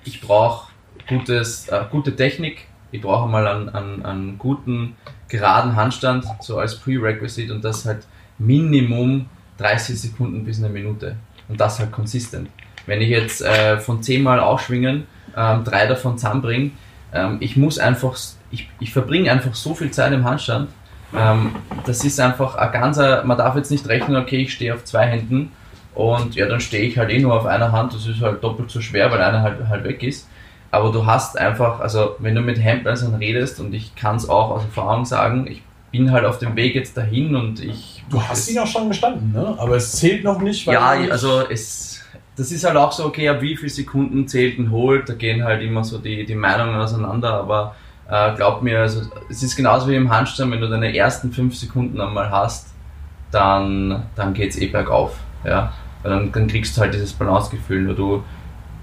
[0.04, 0.70] ich brauche
[1.08, 2.66] gutes, äh, gute Technik.
[2.92, 4.96] Ich brauche mal einen, einen, einen guten,
[5.30, 8.06] geraden Handstand, so als Prerequisite und das halt
[8.38, 9.26] Minimum
[9.58, 11.16] 30 Sekunden bis eine Minute.
[11.50, 12.48] Und das halt konsistent.
[12.86, 16.70] Wenn ich jetzt äh, von 10 Mal aufschwingen, ähm, drei davon zusammenbringe,
[17.12, 18.16] ähm, ich muss einfach,
[18.50, 20.70] ich, ich verbringe einfach so viel Zeit im Handstand.
[21.14, 24.84] Ähm, das ist einfach ein ganzer, man darf jetzt nicht rechnen, okay, ich stehe auf
[24.84, 25.50] zwei Händen
[25.94, 28.70] und ja, dann stehe ich halt eh nur auf einer Hand, das ist halt doppelt
[28.70, 30.28] so schwer, weil einer halt, halt weg ist
[30.70, 34.50] aber du hast einfach, also wenn du mit Handballern redest und ich kann es auch
[34.50, 38.04] aus Erfahrung sagen, ich bin halt auf dem Weg jetzt dahin und ich.
[38.10, 39.54] Du hast ihn auch schon gestanden, ne?
[39.58, 40.74] Aber es zählt noch nicht, weil.
[40.74, 41.88] Ja, also es.
[42.36, 45.44] Das ist halt auch so, okay, ab wie viele Sekunden zählt ein Holt, da gehen
[45.44, 47.74] halt immer so die, die Meinungen auseinander, aber
[48.08, 51.54] äh, glaub mir, also es ist genauso wie im Handstand, wenn du deine ersten fünf
[51.54, 52.72] Sekunden einmal hast,
[53.30, 55.18] dann, dann geht es eh bergauf.
[55.44, 55.74] Ja?
[56.02, 58.22] Weil dann, dann kriegst du halt dieses Balancegefühl, weil du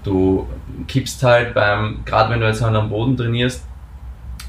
[0.08, 0.46] du
[0.86, 3.64] kippst halt beim, gerade wenn du jetzt halt am Boden trainierst,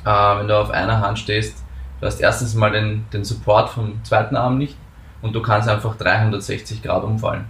[0.05, 1.58] äh, wenn du auf einer Hand stehst,
[1.99, 4.75] du hast erstens mal den, den Support vom zweiten Arm nicht
[5.21, 7.45] und du kannst einfach 360 Grad umfallen.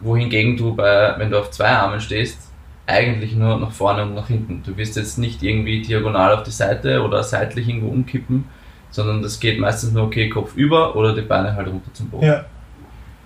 [0.00, 2.52] wohingegen du bei, wenn du auf zwei Armen stehst,
[2.86, 4.62] eigentlich nur nach vorne und nach hinten.
[4.64, 8.44] Du wirst jetzt nicht irgendwie diagonal auf die Seite oder seitlich irgendwo umkippen,
[8.90, 12.26] sondern das geht meistens nur okay, Kopf über oder die Beine halt runter zum Boden.
[12.26, 12.44] Ja.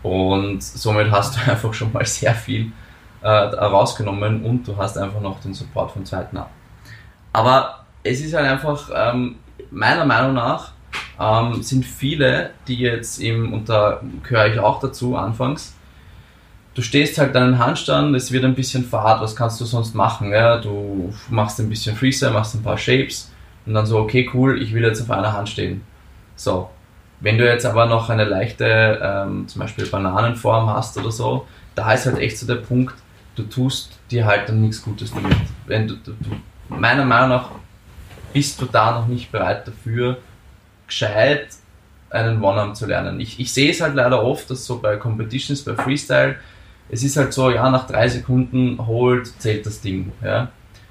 [0.02, 2.70] Und somit hast du einfach schon mal sehr viel
[3.22, 6.50] äh, rausgenommen und du hast einfach noch den Support vom zweiten Arm.
[7.32, 9.36] Aber es ist halt einfach, ähm,
[9.70, 10.72] meiner Meinung nach,
[11.20, 15.74] ähm, sind viele, die jetzt eben, und da gehöre ich auch dazu anfangs,
[16.74, 20.30] du stehst halt deinen Handstand, es wird ein bisschen fad, was kannst du sonst machen?
[20.30, 20.58] Ja?
[20.58, 23.32] Du machst ein bisschen Freestyle, machst ein paar Shapes
[23.64, 25.82] und dann so, okay, cool, ich will jetzt auf einer Hand stehen.
[26.36, 26.68] So,
[27.20, 31.92] wenn du jetzt aber noch eine leichte, ähm, zum Beispiel Bananenform hast oder so, da
[31.92, 32.94] ist halt echt so der Punkt,
[33.36, 35.36] du tust dir halt dann nichts Gutes damit.
[35.66, 36.30] Wenn du, du, du,
[36.68, 37.50] meiner Meinung nach
[38.32, 40.18] bist du da noch nicht bereit dafür,
[40.86, 41.48] gescheit
[42.10, 43.20] einen One-Arm zu lernen.
[43.20, 46.36] Ich, ich sehe es halt leider oft, dass so bei Competitions, bei Freestyle,
[46.88, 50.12] es ist halt so, ja, nach drei Sekunden holt, zählt das Ding.
[50.22, 50.48] Ja.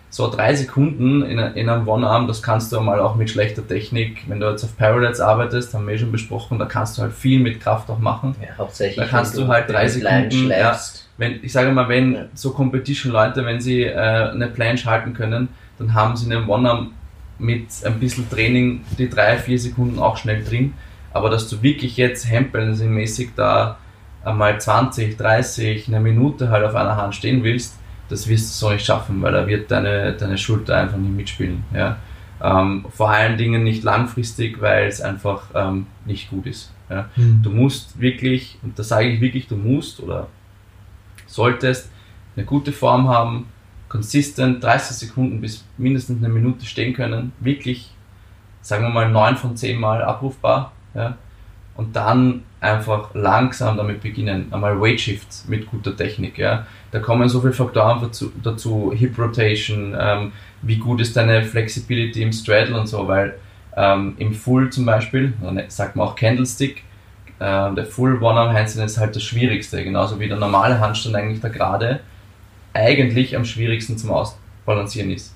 [0.09, 4.23] So drei Sekunden in, in einem One-Arm, das kannst du mal auch mit schlechter Technik,
[4.27, 7.13] wenn du jetzt auf Parallels arbeitest, haben wir eh schon besprochen, da kannst du halt
[7.13, 8.35] viel mit Kraft auch machen.
[8.41, 8.97] Ja, hauptsächlich.
[8.97, 10.77] Da kannst du halt drei Sekunden, ja,
[11.17, 12.25] wenn, ich sage mal, wenn ja.
[12.33, 16.93] so Competition-Leute, wenn sie äh, eine Planche halten können, dann haben sie einen One-Arm
[17.37, 20.73] mit ein bisschen Training die drei, vier Sekunden auch schnell drin.
[21.13, 23.77] Aber dass du wirklich jetzt Handbalancing-mäßig da
[24.23, 27.77] einmal 20, 30, eine Minute halt auf einer Hand stehen willst,
[28.09, 31.63] das wirst du so nicht schaffen, weil da wird deine, deine Schulter einfach nicht mitspielen.
[31.73, 31.97] Ja?
[32.41, 36.71] Ähm, vor allen Dingen nicht langfristig, weil es einfach ähm, nicht gut ist.
[36.89, 37.09] Ja?
[37.15, 37.41] Mhm.
[37.41, 40.27] Du musst wirklich, und das sage ich wirklich, du musst oder
[41.25, 41.89] solltest
[42.35, 43.47] eine gute Form haben,
[43.95, 47.91] konsistent 30 Sekunden bis mindestens eine Minute stehen können, wirklich,
[48.61, 50.73] sagen wir mal, 9 von 10 Mal abrufbar.
[50.93, 51.17] Ja?
[51.75, 54.47] Und dann einfach langsam damit beginnen.
[54.51, 56.37] Einmal Weight Shifts mit guter Technik.
[56.37, 56.67] Ja?
[56.91, 62.21] Da kommen so viele Faktoren dazu, dazu Hip Rotation, ähm, wie gut ist deine Flexibility
[62.21, 63.35] im Straddle und so, weil
[63.77, 65.33] ähm, im Full zum Beispiel,
[65.69, 66.83] sagt man auch Candlestick,
[67.39, 71.49] äh, der Full One-Arm-Handstand ist halt das Schwierigste, genauso wie der normale Handstand eigentlich der
[71.49, 72.01] gerade
[72.75, 75.33] eigentlich am schwierigsten zum Ausbalancieren ist.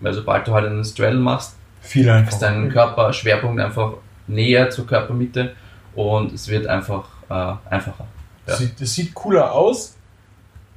[0.00, 3.94] Weil sobald du halt einen Straddle machst, Viel ist dein Körperschwerpunkt einfach
[4.26, 5.54] näher zur Körpermitte
[5.94, 8.06] und es wird einfach äh, einfacher.
[8.46, 8.56] Ja.
[8.56, 9.96] Sieht, das sieht cooler aus.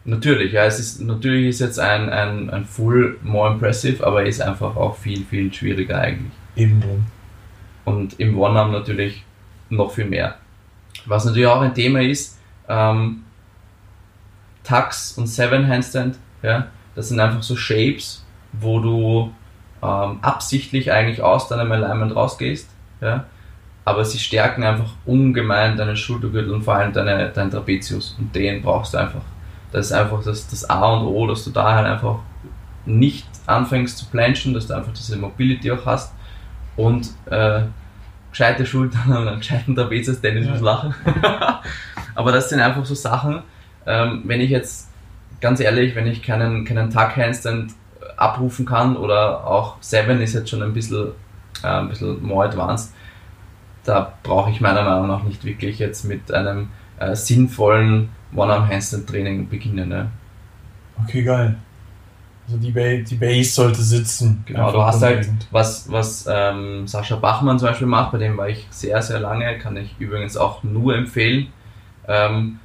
[0.03, 4.41] Natürlich, ja, es ist natürlich ist jetzt ein, ein, ein Full more impressive, aber ist
[4.41, 6.31] einfach auch viel, viel schwieriger eigentlich.
[6.55, 7.05] Eben drin.
[7.85, 9.23] Und im One-Arm natürlich
[9.69, 10.35] noch viel mehr.
[11.05, 13.23] Was natürlich auch ein Thema ist, ähm,
[14.63, 19.33] Tucks und Seven Handstand, ja, das sind einfach so Shapes, wo du
[19.81, 22.69] ähm, absichtlich eigentlich aus deinem Alignment rausgehst,
[23.01, 23.25] ja,
[23.85, 28.61] aber sie stärken einfach ungemein deinen Schultergürtel und vor allem deine, deinen Trapezius und den
[28.61, 29.21] brauchst du einfach.
[29.71, 32.19] Das ist einfach das, das A und O, dass du da halt einfach
[32.85, 36.13] nicht anfängst zu planchen, dass du einfach diese Mobility auch hast
[36.75, 37.61] und äh,
[38.31, 40.93] gescheite Schultern und einen gescheiten Trapezius, Dennis muss lachen.
[42.15, 43.41] aber das sind einfach so Sachen,
[43.85, 44.89] ähm, wenn ich jetzt,
[45.39, 47.73] ganz ehrlich, wenn ich keinen, keinen Tuck-Handstand
[48.17, 51.11] abrufen kann oder auch Seven ist jetzt schon ein bisschen,
[51.63, 52.93] äh, ein bisschen more advanced,
[53.83, 56.69] da brauche ich meiner Meinung nach nicht wirklich jetzt mit einem
[56.99, 59.89] äh, sinnvollen One-Arm-Handstand-Training beginnen.
[59.89, 60.11] Ne?
[61.03, 61.57] Okay, geil.
[62.47, 64.43] Also die, ba die Base sollte sitzen.
[64.45, 68.49] Genau, du hast halt, was, was ähm, Sascha Bachmann zum Beispiel macht, bei dem war
[68.49, 71.47] ich sehr, sehr lange, kann ich übrigens auch nur empfehlen.
[72.07, 72.59] Ähm,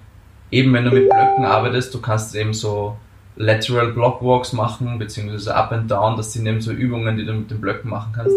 [0.51, 2.97] eben wenn du mit Blöcken arbeitest, du kannst eben so
[3.37, 7.33] Lateral Block Walks machen, beziehungsweise Up and Down, das sind eben so Übungen, die du
[7.33, 8.37] mit den Blöcken machen kannst.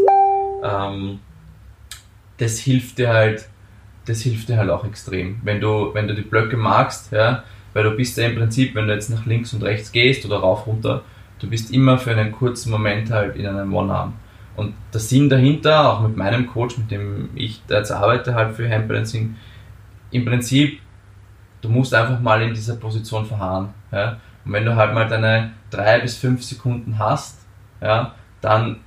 [0.63, 1.19] Ähm,
[2.37, 3.47] das hilft dir halt,
[4.05, 5.39] das hilft dir halt auch extrem.
[5.43, 7.43] Wenn du, wenn du die Blöcke magst, ja,
[7.73, 10.37] weil du bist ja im Prinzip, wenn du jetzt nach links und rechts gehst oder
[10.37, 11.03] rauf runter,
[11.39, 14.13] du bist immer für einen kurzen Moment halt in einem One-Arm.
[14.55, 18.69] Und der Sinn dahinter, auch mit meinem Coach, mit dem ich jetzt arbeite, halt für
[18.69, 19.35] Handbalancing,
[20.11, 20.79] im Prinzip
[21.61, 23.69] du musst einfach mal in dieser Position verharren.
[23.91, 24.17] Ja?
[24.45, 27.39] Und wenn du halt mal deine drei bis fünf Sekunden hast,
[27.81, 28.77] ja, dann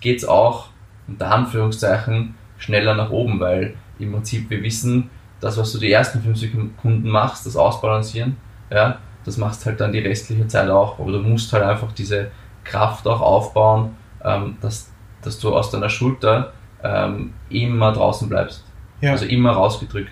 [0.00, 0.68] geht es auch
[1.08, 6.20] unter Anführungszeichen schneller nach oben, weil im Prinzip wir wissen, das, was du die ersten
[6.20, 8.36] fünf Sekunden machst, das Ausbalancieren,
[8.70, 10.98] ja, das machst halt dann die restliche Zeit auch.
[10.98, 12.30] Aber du musst halt einfach diese
[12.64, 14.92] Kraft auch aufbauen, ähm, dass,
[15.22, 18.64] dass du aus deiner Schulter ähm, immer draußen bleibst.
[19.00, 19.12] Ja.
[19.12, 20.10] Also immer rausgedrückt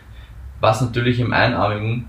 [0.65, 2.09] was natürlich im Einarmigen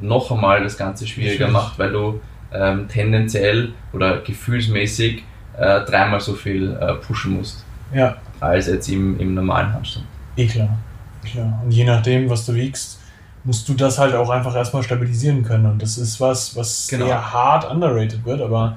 [0.00, 2.20] noch einmal das Ganze schwieriger macht, weil du
[2.52, 5.24] ähm, tendenziell oder gefühlsmäßig
[5.56, 7.64] äh, dreimal so viel äh, pushen musst.
[7.92, 8.16] Ja.
[8.40, 10.06] Als jetzt im, im normalen Handstand.
[10.36, 10.78] Eh klar.
[11.24, 11.62] klar.
[11.64, 13.00] Und je nachdem, was du wiegst,
[13.44, 15.66] musst du das halt auch einfach erstmal stabilisieren können.
[15.66, 17.06] Und das ist was, was genau.
[17.06, 18.42] sehr hart underrated wird.
[18.42, 18.76] Aber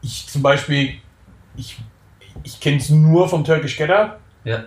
[0.00, 0.94] ich zum Beispiel,
[1.56, 1.78] ich,
[2.42, 4.18] ich kenne es nur vom Turkish Getter.
[4.44, 4.64] Ja.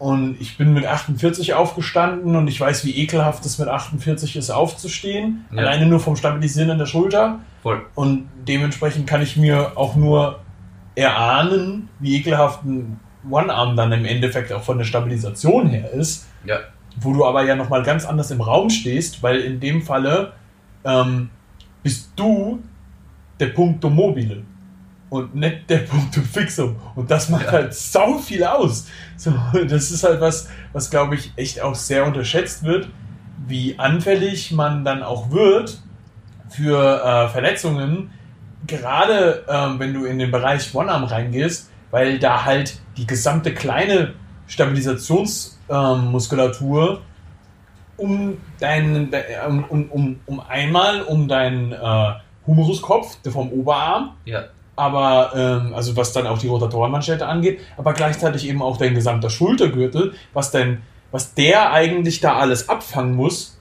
[0.00, 4.48] Und ich bin mit 48 aufgestanden und ich weiß, wie ekelhaft es mit 48 ist,
[4.48, 5.44] aufzustehen.
[5.52, 5.58] Ja.
[5.58, 7.40] Alleine nur vom Stabilisieren in der Schulter.
[7.62, 7.84] Voll.
[7.94, 10.40] Und dementsprechend kann ich mir auch nur
[10.94, 12.98] erahnen, wie ekelhaft ein
[13.28, 16.26] One-Arm dann im Endeffekt auch von der Stabilisation her ist.
[16.46, 16.60] Ja.
[16.98, 20.32] Wo du aber ja nochmal ganz anders im Raum stehst, weil in dem Falle
[20.82, 21.28] ähm,
[21.82, 22.62] bist du
[23.38, 24.44] der Punkto mobile
[25.10, 26.76] und nicht der Punktum Fixum.
[26.94, 27.52] Und das macht ja.
[27.52, 28.86] halt sau viel aus.
[29.16, 29.34] So,
[29.68, 32.88] das ist halt was, was glaube ich echt auch sehr unterschätzt wird,
[33.46, 35.82] wie anfällig man dann auch wird
[36.48, 38.10] für äh, Verletzungen,
[38.66, 44.14] gerade ähm, wenn du in den Bereich One-Arm reingehst, weil da halt die gesamte kleine
[44.48, 46.12] Stabilisations- ähm,
[47.96, 49.12] um deinen,
[49.46, 52.12] um, um, um einmal um deinen äh,
[52.46, 54.16] Humeruskopf vom Oberarm.
[54.24, 54.44] Ja.
[54.80, 59.28] Aber, ähm, also was dann auch die Rotatorenmanschette angeht, aber gleichzeitig eben auch dein gesamter
[59.28, 60.78] Schultergürtel, was denn,
[61.10, 63.60] was der eigentlich da alles abfangen muss,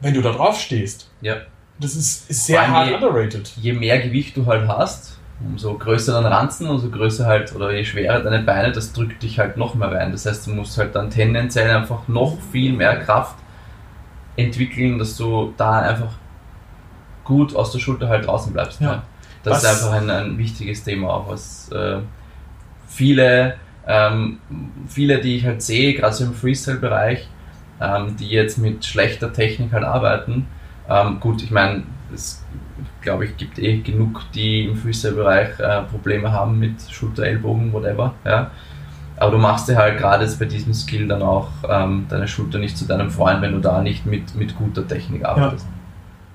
[0.00, 1.10] wenn du da drauf stehst.
[1.20, 1.38] Ja.
[1.80, 3.52] Das ist, ist sehr hart je, underrated.
[3.60, 7.84] Je mehr Gewicht du halt hast, umso größer dein Ranzen, umso größer halt, oder je
[7.84, 10.12] schwerer deine Beine, das drückt dich halt noch mehr rein.
[10.12, 13.34] Das heißt, du musst halt dann tendenziell einfach noch viel mehr Kraft
[14.36, 16.12] entwickeln, dass du da einfach
[17.24, 18.80] gut aus der Schulter halt draußen bleibst.
[18.80, 18.92] Ja.
[18.92, 19.02] Ne?
[19.42, 19.64] Das was?
[19.64, 21.98] ist einfach ein, ein, wichtiges Thema, auch was äh,
[22.86, 24.38] viele, ähm,
[24.86, 27.28] viele, die ich halt sehe, gerade so im Freestyle-Bereich,
[27.80, 30.46] ähm, die jetzt mit schlechter Technik halt arbeiten.
[30.88, 31.82] Ähm, gut, ich meine,
[32.14, 32.44] es
[33.00, 38.14] glaube ich gibt eh genug, die im Freestyle-Bereich äh, Probleme haben mit Schulter, Ellbogen, whatever.
[38.24, 38.50] Ja.
[39.16, 42.76] Aber du machst dir halt gerade bei diesem Skill dann auch ähm, deine Schulter nicht
[42.76, 45.66] zu deinem Freund, wenn du da nicht mit, mit guter Technik arbeitest.
[45.66, 45.81] Ja.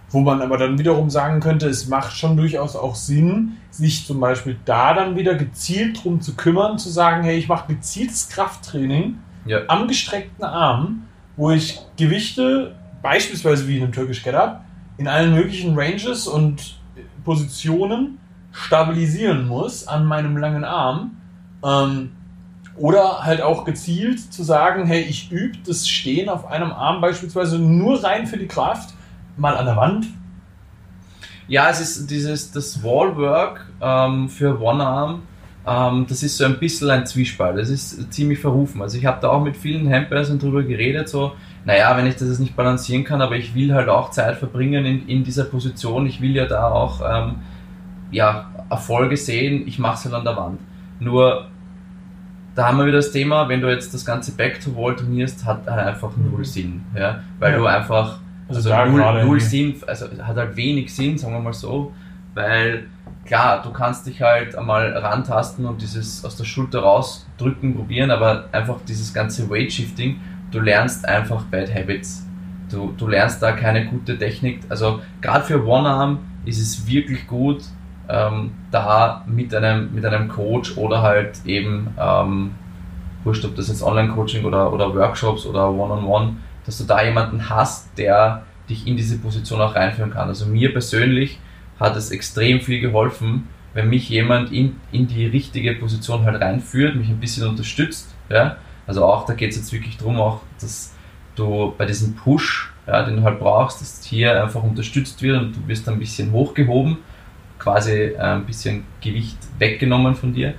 [0.09, 4.19] Wo man aber dann wiederum sagen könnte, es macht schon durchaus auch Sinn, sich zum
[4.19, 9.17] Beispiel da dann wieder gezielt drum zu kümmern, zu sagen, hey, ich mache gezieltes Krafttraining
[9.45, 9.61] ja.
[9.67, 11.03] am gestreckten Arm,
[11.35, 14.63] wo ich Gewichte, beispielsweise wie in einem Turkish Get-Up,
[14.97, 16.79] in allen möglichen Ranges und
[17.25, 18.17] Positionen
[18.51, 21.17] stabilisieren muss an meinem langen Arm.
[21.63, 22.11] Ähm,
[22.77, 27.57] oder halt auch gezielt zu sagen, hey, ich übe das Stehen auf einem Arm beispielsweise
[27.57, 28.93] nur rein für die Kraft
[29.37, 30.07] mal an der Wand?
[31.47, 35.21] Ja, es ist dieses das Wallwork ähm, für One-Arm.
[35.65, 37.57] Ähm, das ist so ein bisschen ein Zwiespalt.
[37.57, 38.81] Das ist ziemlich verrufen.
[38.81, 41.33] Also ich habe da auch mit vielen Handballern drüber geredet, so,
[41.65, 44.85] naja, wenn ich das jetzt nicht balancieren kann, aber ich will halt auch Zeit verbringen
[44.85, 46.05] in, in dieser Position.
[46.05, 47.35] Ich will ja da auch ähm,
[48.11, 49.67] ja, Erfolge sehen.
[49.67, 50.59] Ich mache es halt an der Wand.
[50.99, 51.47] Nur
[52.55, 55.45] da haben wir wieder das Thema, wenn du jetzt das ganze Back to Wall trainierst,
[55.45, 56.81] hat halt einfach null Sinn.
[56.95, 57.21] Ja?
[57.39, 57.57] Weil ja.
[57.57, 61.53] du einfach also, also null, null Sinn, also hat halt wenig Sinn, sagen wir mal
[61.53, 61.91] so,
[62.33, 62.87] weil
[63.25, 68.45] klar, du kannst dich halt einmal rantasten und dieses aus der Schulter rausdrücken probieren, aber
[68.51, 70.19] einfach dieses ganze Weight Shifting,
[70.51, 72.25] du lernst einfach Bad Habits.
[72.71, 74.59] Du, du lernst da keine gute Technik.
[74.67, 77.63] Also gerade für One-Arm ist es wirklich gut,
[78.09, 82.51] ähm, da mit einem, mit einem Coach oder halt eben, ähm,
[83.23, 86.33] wurscht, ob das jetzt Online-Coaching oder, oder Workshops oder One-on-One, -on -One,
[86.67, 90.27] dass du da jemanden hast, der dich in diese Position auch reinführen kann.
[90.27, 91.39] Also mir persönlich
[91.79, 96.95] hat es extrem viel geholfen, wenn mich jemand in, in die richtige Position halt reinführt,
[96.95, 98.13] mich ein bisschen unterstützt.
[98.29, 98.57] Ja?
[98.85, 100.93] Also auch, da geht es jetzt wirklich darum, auch, dass
[101.35, 105.55] du bei diesem Push, ja, den du halt brauchst, dass hier einfach unterstützt wird und
[105.55, 106.97] du wirst ein bisschen hochgehoben,
[107.59, 110.53] quasi äh, ein bisschen Gewicht weggenommen von dir.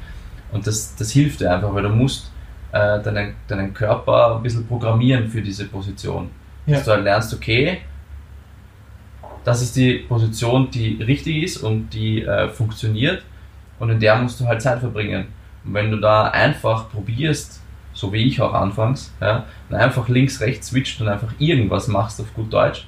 [0.53, 2.33] Und das, das hilft dir einfach, weil du musst
[2.73, 6.31] äh, deinen, deinen Körper ein bisschen programmieren für diese Position.
[6.67, 6.75] Ja.
[6.77, 7.81] Dass du halt lernst, okay,
[9.45, 13.23] das ist die Position, die richtig ist und die äh, funktioniert
[13.79, 15.29] und in der musst du halt Zeit verbringen.
[15.65, 17.63] Und wenn du da einfach probierst,
[17.95, 22.21] so wie ich auch anfangs, ja, und einfach links, rechts switcht und einfach irgendwas machst
[22.21, 22.87] auf gut Deutsch,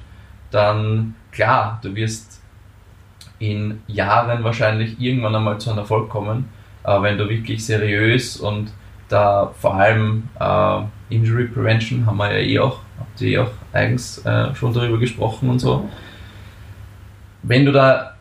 [0.51, 2.41] dann klar, du wirst
[3.39, 6.49] in Jahren wahrscheinlich irgendwann einmal zu einem Erfolg kommen,
[6.83, 8.71] aber wenn du wirklich seriös und
[9.11, 13.51] da vor allem äh, Injury Prevention haben wir ja eh auch, habt ihr eh auch
[13.73, 15.89] eigens äh, schon darüber gesprochen und so.
[17.43, 18.15] Wenn du da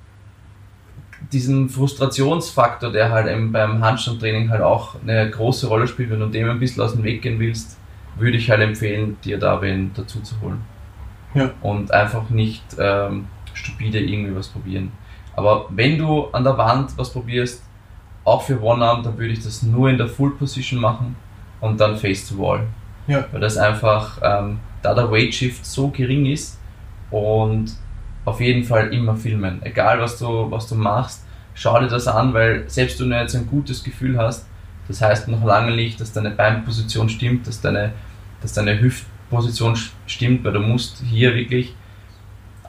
[1.33, 6.27] diesen Frustrationsfaktor, der halt eben beim Handstandtraining halt auch eine große Rolle spielt, wenn du
[6.27, 7.79] dem ein bisschen aus dem Weg gehen willst,
[8.17, 10.61] würde ich halt empfehlen, dir da wen dazu zu holen.
[11.35, 11.51] Ja.
[11.63, 14.91] Und einfach nicht ähm, stupide irgendwie was probieren.
[15.37, 17.63] Aber wenn du an der Wand was probierst,
[18.25, 21.17] auch für One-Arm, dann würde ich das nur in der Full Position machen
[21.61, 22.67] und dann Face to Wall.
[23.07, 23.25] Ja.
[23.33, 26.59] Weil das einfach, ähm, da der Weight Shift so gering ist
[27.11, 27.73] und
[28.25, 29.61] auf jeden Fall immer filmen.
[29.63, 33.35] Egal was du, was du machst, schau dir das an, weil selbst wenn du jetzt
[33.35, 34.47] ein gutes Gefühl hast,
[34.89, 37.93] das heißt noch lange nicht, dass deine Beinposition stimmt, dass deine,
[38.43, 41.75] dass deine Hüftposition stimmt, weil du musst hier wirklich,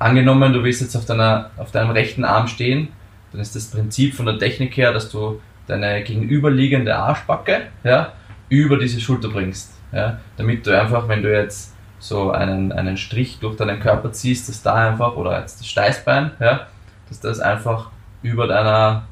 [0.01, 2.89] angenommen, du willst jetzt auf, deiner, auf deinem rechten Arm stehen,
[3.31, 8.13] dann ist das Prinzip von der Technik her, dass du deine gegenüberliegende Arschbacke ja,
[8.49, 9.73] über diese Schulter bringst.
[9.91, 14.49] Ja, damit du einfach, wenn du jetzt so einen, einen Strich durch deinen Körper ziehst,
[14.49, 16.67] dass da einfach, oder jetzt das Steißbein, ja,
[17.09, 17.89] dass das einfach
[18.23, 19.03] über deiner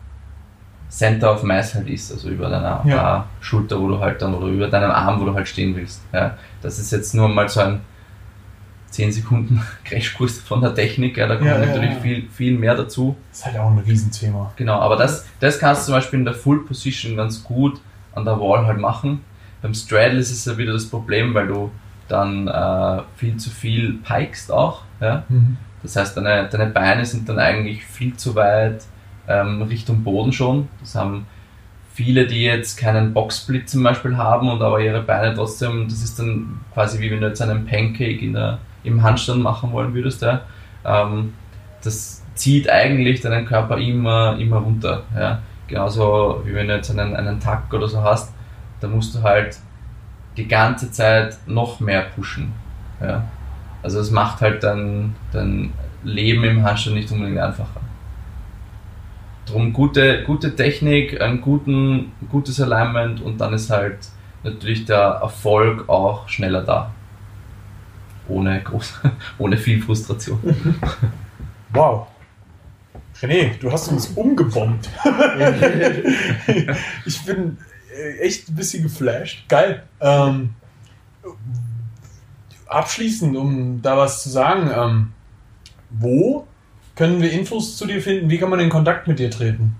[0.89, 3.25] Center of Mass halt ist, also über deiner ja.
[3.41, 6.01] Schulter, wo du halt dann, oder über deinem Arm, wo du halt stehen willst.
[6.11, 6.37] Ja.
[6.61, 7.81] Das ist jetzt nur mal so ein
[8.91, 11.99] 10 Sekunden Crashkurs von der Technik, ja, da kommt ja, natürlich ja.
[11.99, 13.15] Viel, viel mehr dazu.
[13.29, 14.51] Das ist halt auch ein Riesenthema.
[14.55, 17.79] Genau, aber das, das kannst du zum Beispiel in der Full Position ganz gut
[18.15, 19.21] an der Wall halt machen.
[19.61, 21.71] beim Straddle ist es ja wieder das Problem, weil du
[22.07, 24.83] dann äh, viel zu viel pikest auch.
[24.99, 25.23] Ja?
[25.29, 25.57] Mhm.
[25.83, 28.83] Das heißt, deine, deine Beine sind dann eigentlich viel zu weit
[29.27, 30.67] ähm, Richtung Boden schon.
[30.81, 31.25] Das haben
[31.93, 36.19] viele, die jetzt keinen Boxsplit zum Beispiel haben und aber ihre Beine trotzdem, das ist
[36.19, 40.21] dann quasi wie wenn du jetzt einen Pancake in der, im Handstand machen wollen würdest.
[40.21, 40.41] Ja?
[40.85, 41.33] Ähm,
[41.83, 45.03] das zieht eigentlich deinen Körper immer, immer runter.
[45.15, 45.41] Ja?
[45.67, 48.33] Genauso wie wenn du jetzt einen, einen Tack oder so hast,
[48.79, 49.57] da musst du halt
[50.37, 52.53] die ganze Zeit noch mehr pushen.
[53.01, 53.23] Ja?
[53.83, 55.73] Also es macht halt dein, dein
[56.03, 57.81] Leben im Handstand nicht unbedingt einfacher.
[59.45, 63.97] Drum gute, gute Technik, ein guten, gutes Alignment und dann ist halt
[64.43, 66.91] natürlich der Erfolg auch schneller da.
[68.29, 68.99] Ohne, groß,
[69.37, 70.39] ohne viel Frustration.
[71.71, 72.07] Wow.
[73.21, 74.89] René, du hast uns umgebombt.
[77.05, 77.59] ich bin
[77.95, 79.47] äh, echt ein bisschen geflasht.
[79.47, 79.83] Geil.
[80.01, 80.55] Ähm,
[82.65, 85.11] abschließend, um da was zu sagen, ähm,
[85.91, 86.47] wo
[86.95, 88.31] können wir Infos zu dir finden?
[88.31, 89.75] Wie kann man in Kontakt mit dir treten?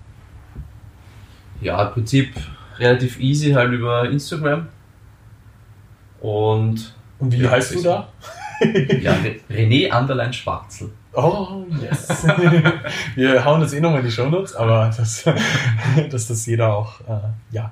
[1.59, 2.35] Ja, im Prinzip
[2.77, 4.67] relativ easy halt über Instagram.
[6.21, 6.93] Und.
[7.19, 8.07] Und wie ja, heißt du da?
[9.01, 9.15] ja,
[9.49, 10.89] René Anderlein Schwarzel.
[11.13, 12.25] Oh, yes.
[13.15, 15.25] wir hauen das eh nochmal in die Shownotes, aber das,
[16.11, 17.19] dass das jeder auch äh,
[17.51, 17.71] ja,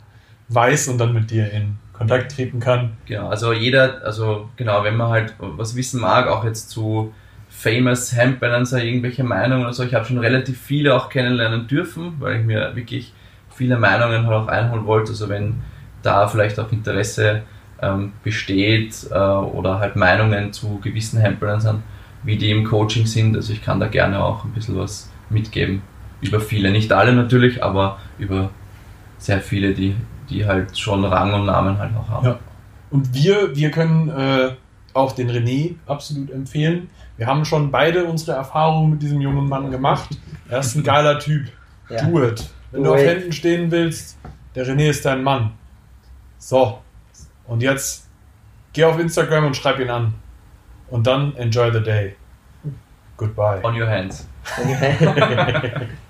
[0.50, 2.98] weiß und dann mit dir in Kontakt treten kann.
[3.06, 7.14] Genau, also jeder, also genau, wenn man halt was wissen mag, auch jetzt zu
[7.50, 12.39] famous Handbalancer, irgendwelche Meinungen oder so, ich habe schon relativ viele auch kennenlernen dürfen, weil
[12.39, 13.14] ich mir wirklich
[13.56, 15.10] viele Meinungen halt auch einholen wollte.
[15.10, 15.62] Also wenn
[16.04, 17.43] da vielleicht auch Interesse
[17.82, 21.84] ähm, besteht äh, oder halt Meinungen zu gewissen Handbalancern,
[22.24, 25.82] wie die im Coaching sind, also ich kann da gerne auch ein bisschen was mitgeben.
[26.22, 28.50] Über viele, nicht alle natürlich, aber über
[29.20, 29.96] sehr viele, die
[30.30, 32.26] die halt schon Rang und Namen halt auch haben.
[32.26, 32.40] Ja.
[32.90, 34.52] Und wir, wir können äh,
[34.94, 36.90] auch den René absolut empfehlen.
[37.18, 40.10] Wir haben schon beide unsere Erfahrungen mit diesem jungen Mann gemacht.
[40.50, 41.48] Er ist ein geiler Typ.
[41.90, 42.06] Ja.
[42.06, 42.50] Do it.
[42.72, 43.02] Wenn Do du auf.
[43.02, 44.18] Händen stehen willst,
[44.56, 45.52] der René ist dein Mann.
[46.38, 46.80] So.
[47.48, 48.08] Und jetzt
[48.74, 50.14] geh auf Instagram und schreib ihn an.
[50.89, 52.16] Und dann enjoy the day.
[53.18, 53.60] Goodbye.
[53.64, 54.28] On your hands.
[54.62, 55.88] On your hands.